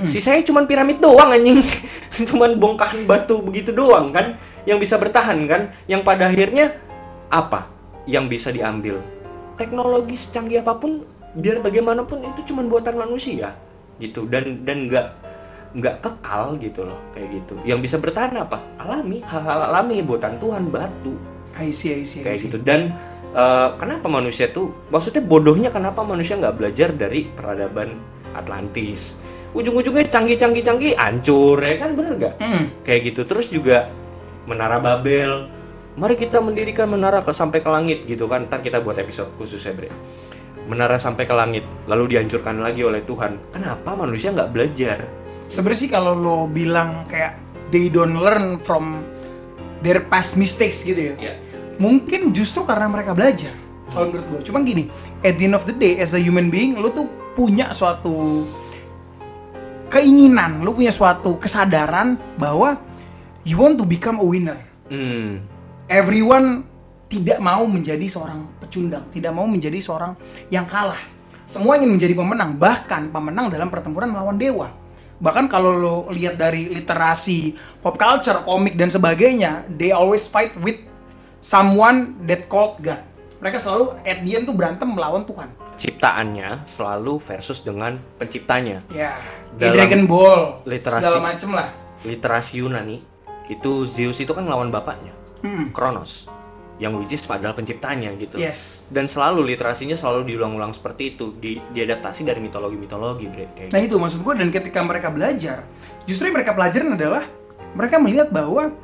Sisanya 0.06 0.46
cuman 0.46 0.70
piramid 0.70 1.02
doang 1.02 1.34
anjing. 1.34 1.58
cuman 2.30 2.62
bongkahan 2.62 3.02
batu 3.10 3.42
begitu 3.42 3.74
doang 3.74 4.14
kan 4.14 4.38
yang 4.70 4.78
bisa 4.78 5.02
bertahan 5.02 5.50
kan. 5.50 5.74
Yang 5.90 6.06
pada 6.06 6.30
akhirnya 6.30 6.78
apa 7.26 7.66
yang 8.06 8.30
bisa 8.30 8.54
diambil? 8.54 9.02
Teknologi 9.58 10.14
secanggih 10.14 10.62
apa 10.62 10.78
pun 10.78 11.02
biar 11.34 11.58
bagaimanapun 11.58 12.22
itu 12.22 12.54
cuman 12.54 12.70
buatan 12.70 12.94
manusia 12.96 13.52
gitu 14.00 14.28
dan 14.28 14.64
dan 14.64 14.88
nggak 14.88 15.06
nggak 15.74 15.96
kekal 16.00 16.54
gitu 16.58 16.86
loh 16.86 16.98
kayak 17.10 17.28
gitu. 17.42 17.54
Yang 17.64 17.80
bisa 17.90 17.96
bertahan 17.98 18.36
apa? 18.36 18.62
Alami, 18.78 19.24
hal-hal 19.24 19.72
alami 19.72 20.02
buatan 20.02 20.38
Tuhan 20.38 20.70
batu. 20.70 21.16
I 21.56 21.72
see, 21.72 21.96
I 21.96 22.04
see, 22.04 22.20
I 22.22 22.30
kayak 22.30 22.38
see. 22.38 22.46
gitu. 22.52 22.58
Dan 22.60 22.92
eh, 23.32 23.68
kenapa 23.76 24.06
manusia 24.06 24.52
tuh 24.52 24.70
maksudnya 24.88 25.24
bodohnya 25.24 25.72
kenapa 25.72 26.04
manusia 26.04 26.36
nggak 26.36 26.56
belajar 26.56 26.92
dari 26.92 27.26
peradaban 27.26 27.96
Atlantis? 28.36 29.16
Ujung-ujungnya 29.56 30.12
canggih-canggih 30.12 30.60
canggih 30.60 30.92
hancur 30.94 31.56
ya 31.58 31.80
kan? 31.80 31.96
Bener 31.96 32.12
gak 32.20 32.34
Mm. 32.38 32.64
kayak 32.84 33.00
gitu. 33.08 33.24
Terus 33.24 33.48
juga 33.48 33.88
menara 34.44 34.76
Babel. 34.76 35.48
Mari 35.96 36.20
kita 36.20 36.44
mendirikan 36.44 36.92
menara 36.92 37.24
ke 37.24 37.32
sampai 37.32 37.64
ke 37.64 37.70
langit 37.72 38.04
gitu 38.04 38.28
kan? 38.28 38.44
Ntar 38.44 38.60
kita 38.60 38.84
buat 38.84 39.00
episode 39.00 39.32
khusus 39.40 39.64
ya 39.64 39.72
bre. 39.72 39.88
Menara 40.68 41.00
sampai 41.00 41.24
ke 41.24 41.32
langit 41.32 41.64
lalu 41.88 42.12
dihancurkan 42.12 42.60
lagi 42.60 42.84
oleh 42.84 43.00
Tuhan. 43.00 43.40
Kenapa 43.48 43.96
manusia 43.96 44.28
nggak 44.28 44.50
belajar 44.52 44.98
Sebenarnya 45.46 45.80
sih 45.86 45.90
kalau 45.90 46.12
lo 46.14 46.50
bilang 46.50 47.06
kayak 47.06 47.38
they 47.70 47.90
don't 47.90 48.18
learn 48.18 48.58
from 48.62 49.02
their 49.82 50.02
past 50.06 50.34
mistakes 50.34 50.82
gitu 50.82 51.12
ya. 51.12 51.14
Iya. 51.18 51.34
Mungkin 51.76 52.32
justru 52.32 52.64
karena 52.64 52.88
mereka 52.88 53.12
belajar. 53.12 53.52
Kalau 53.86 54.10
menurut 54.10 54.26
gue, 54.28 54.40
cuma 54.50 54.66
gini, 54.66 54.90
at 55.22 55.38
the 55.38 55.46
end 55.46 55.54
of 55.54 55.62
the 55.62 55.76
day, 55.76 55.94
as 56.02 56.16
a 56.16 56.20
human 56.20 56.50
being, 56.50 56.74
lu 56.74 56.90
tuh 56.90 57.06
punya 57.38 57.70
suatu 57.70 58.42
keinginan, 59.86 60.66
lu 60.66 60.74
punya 60.74 60.90
suatu 60.90 61.38
kesadaran 61.38 62.18
bahwa 62.34 62.80
you 63.46 63.54
want 63.54 63.78
to 63.78 63.86
become 63.86 64.18
a 64.18 64.26
winner. 64.26 64.58
Hmm. 64.90 65.46
Everyone 65.86 66.66
tidak 67.06 67.38
mau 67.38 67.62
menjadi 67.70 68.02
seorang 68.10 68.58
pecundang, 68.58 69.06
tidak 69.14 69.30
mau 69.30 69.46
menjadi 69.46 69.78
seorang 69.78 70.18
yang 70.50 70.66
kalah. 70.66 70.98
Semua 71.46 71.78
ingin 71.78 71.94
menjadi 71.94 72.18
pemenang, 72.18 72.58
bahkan 72.58 73.06
pemenang 73.14 73.46
dalam 73.46 73.70
pertempuran 73.70 74.10
melawan 74.10 74.34
dewa. 74.34 74.66
Bahkan 75.16 75.48
kalau 75.48 75.72
lo 75.72 75.96
lihat 76.12 76.36
dari 76.36 76.68
literasi 76.68 77.52
pop 77.80 77.96
culture, 77.96 78.44
komik 78.44 78.76
dan 78.76 78.92
sebagainya, 78.92 79.64
they 79.70 79.88
always 79.88 80.28
fight 80.28 80.52
with 80.60 80.76
someone 81.40 82.20
that 82.24 82.46
called 82.46 82.80
God. 82.80 83.00
Mereka 83.36 83.60
selalu 83.60 83.96
at 84.02 84.24
the 84.24 84.32
end 84.32 84.44
tuh 84.44 84.56
berantem 84.56 84.88
melawan 84.88 85.24
Tuhan. 85.24 85.52
Ciptaannya 85.76 86.64
selalu 86.64 87.20
versus 87.20 87.60
dengan 87.60 88.00
penciptanya. 88.16 88.80
Ya, 88.88 89.12
kayak 89.56 89.72
Dragon 89.76 90.02
Ball, 90.08 90.64
literasi. 90.64 91.04
segala 91.04 91.20
macem 91.20 91.50
lah. 91.52 91.68
Literasi 92.00 92.64
Yunani 92.64 93.04
itu 93.46 93.84
Zeus 93.84 94.18
itu 94.18 94.32
kan 94.32 94.44
lawan 94.44 94.72
bapaknya, 94.72 95.12
Hmm. 95.44 95.70
Kronos, 95.70 96.26
yang 96.76 96.92
which 97.00 97.16
is 97.16 97.24
adalah 97.24 97.56
penciptanya 97.56 98.12
gitu. 98.20 98.36
Yes. 98.36 98.84
Dan 98.92 99.08
selalu 99.08 99.56
literasinya 99.56 99.96
selalu 99.96 100.28
diulang-ulang 100.28 100.76
seperti 100.76 101.16
itu, 101.16 101.32
di, 101.40 101.56
diadaptasi 101.72 102.28
dari 102.28 102.40
mitologi-mitologi, 102.44 103.24
bre. 103.32 103.44
Kayak 103.56 103.70
Nah 103.72 103.80
itu 103.80 103.96
maksud 103.96 104.20
gue 104.20 104.34
dan 104.36 104.48
ketika 104.52 104.84
mereka 104.84 105.08
belajar, 105.08 105.64
justru 106.04 106.28
yang 106.28 106.36
mereka 106.36 106.52
pelajarin 106.52 106.92
adalah 106.92 107.24
mereka 107.72 107.96
melihat 107.96 108.28
bahwa 108.28 108.76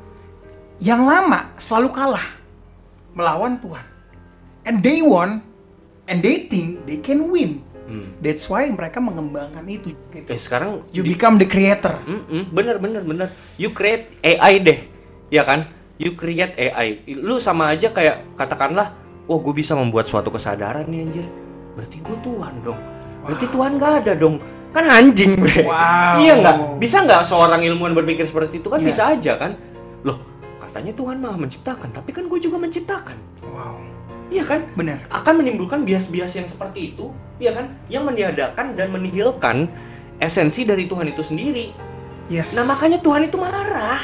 yang 0.80 1.04
lama 1.04 1.52
selalu 1.60 1.88
kalah 1.92 2.26
melawan 3.12 3.60
Tuhan. 3.60 3.84
And 4.62 4.80
they 4.80 5.04
won, 5.04 5.42
and 6.08 6.24
they 6.24 6.48
think 6.48 6.86
they 6.88 6.96
can 6.96 7.28
win. 7.28 7.60
Hmm. 7.84 8.08
That's 8.24 8.46
why 8.48 8.70
mereka 8.72 9.02
mengembangkan 9.02 9.66
itu. 9.68 9.92
Gitu. 10.14 10.30
Eh 10.32 10.38
sekarang 10.40 10.86
You 10.94 11.04
become 11.04 11.36
the 11.36 11.50
creator. 11.50 11.98
Mm-mm, 12.08 12.48
bener 12.54 12.78
bener 12.80 13.02
bener. 13.04 13.28
You 13.58 13.74
create 13.74 14.16
AI 14.22 14.62
deh, 14.62 14.80
ya 15.28 15.44
kan? 15.44 15.81
You 16.02 16.18
create 16.18 16.58
AI. 16.58 17.06
Lu 17.14 17.38
sama 17.38 17.70
aja 17.70 17.94
kayak 17.94 18.34
katakanlah, 18.34 18.90
wah 19.30 19.38
gue 19.38 19.54
bisa 19.54 19.78
membuat 19.78 20.10
suatu 20.10 20.34
kesadaran 20.34 20.82
nih 20.90 21.06
anjir. 21.06 21.26
Berarti 21.78 22.02
gue 22.02 22.16
Tuhan 22.26 22.54
dong. 22.66 22.80
Berarti 23.22 23.46
Tuhan 23.46 23.78
gak 23.78 23.92
ada 24.02 24.12
dong. 24.18 24.42
Kan 24.74 24.90
anjing 24.90 25.38
bre. 25.38 25.62
Wow. 25.62 26.18
Iya 26.18 26.32
nggak? 26.42 26.56
Bisa 26.82 27.06
nggak 27.06 27.22
seorang 27.22 27.62
ilmuwan 27.62 27.94
berpikir 27.94 28.26
seperti 28.26 28.58
itu 28.58 28.66
kan 28.66 28.82
Iya. 28.82 28.88
bisa 28.88 29.02
aja 29.14 29.32
kan? 29.38 29.52
Loh 30.02 30.18
katanya 30.58 30.96
Tuhan 30.96 31.20
maha 31.22 31.36
menciptakan, 31.38 31.92
tapi 31.92 32.10
kan 32.10 32.26
gue 32.26 32.40
juga 32.42 32.56
menciptakan. 32.58 33.14
Wow. 33.52 33.78
Iya 34.32 34.42
kan? 34.48 34.64
Bener. 34.74 34.98
akan 35.12 35.44
menimbulkan 35.44 35.84
bias-bias 35.84 36.32
yang 36.34 36.48
seperti 36.48 36.96
itu, 36.96 37.12
ya 37.36 37.52
kan? 37.52 37.76
Yang 37.92 38.10
meniadakan 38.10 38.72
dan 38.74 38.88
menihilkan 38.90 39.68
esensi 40.16 40.64
dari 40.64 40.88
Tuhan 40.88 41.12
itu 41.12 41.20
sendiri. 41.20 41.76
Yes. 42.32 42.56
Nah 42.56 42.64
makanya 42.64 42.96
Tuhan 43.04 43.28
itu 43.28 43.36
marah. 43.36 44.00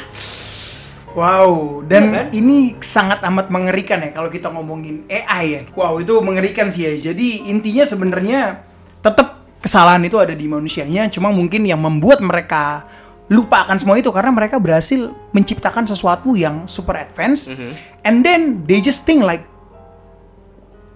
Wow, 1.17 1.81
dan 1.83 2.03
Iya 2.05 2.15
kan? 2.15 2.27
ini 2.31 2.57
sangat 2.79 3.19
amat 3.25 3.49
mengerikan 3.49 3.97
ya 3.99 4.13
kalau 4.13 4.29
kita 4.29 4.47
ngomongin 4.47 5.09
AI 5.09 5.43
ya. 5.49 5.61
Wow, 5.73 5.97
itu 5.97 6.13
mengerikan 6.21 6.69
sih 6.69 6.85
ya. 6.85 7.11
Jadi 7.11 7.49
intinya 7.49 7.81
sebenarnya 7.81 8.61
tetap 9.01 9.41
kesalahan 9.59 10.05
itu 10.05 10.21
ada 10.21 10.31
di 10.31 10.45
manusianya, 10.45 11.09
cuma 11.09 11.33
mungkin 11.33 11.65
yang 11.65 11.81
membuat 11.81 12.21
mereka 12.21 12.85
lupa 13.27 13.61
akan 13.61 13.77
semua 13.77 13.97
itu 13.97 14.09
karena 14.09 14.29
mereka 14.29 14.57
berhasil 14.57 15.09
menciptakan 15.31 15.85
sesuatu 15.85 16.33
yang 16.33 16.65
super 16.65 16.97
advance 16.97 17.45
Mhm. 17.45 17.71
and 18.01 18.25
then 18.25 18.41
they 18.65 18.81
just 18.81 19.05
think 19.05 19.21
like 19.21 19.45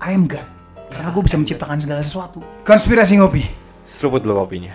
I 0.02 0.12
am 0.12 0.26
God. 0.26 0.46
Karena 0.90 1.10
gue 1.10 1.24
bisa 1.26 1.38
menciptakan 1.38 1.78
segala 1.78 2.02
sesuatu. 2.02 2.42
Konspirasi 2.66 3.18
ngopi. 3.18 3.46
Seruput 3.82 4.22
dulu 4.22 4.46
kopinya. 4.46 4.74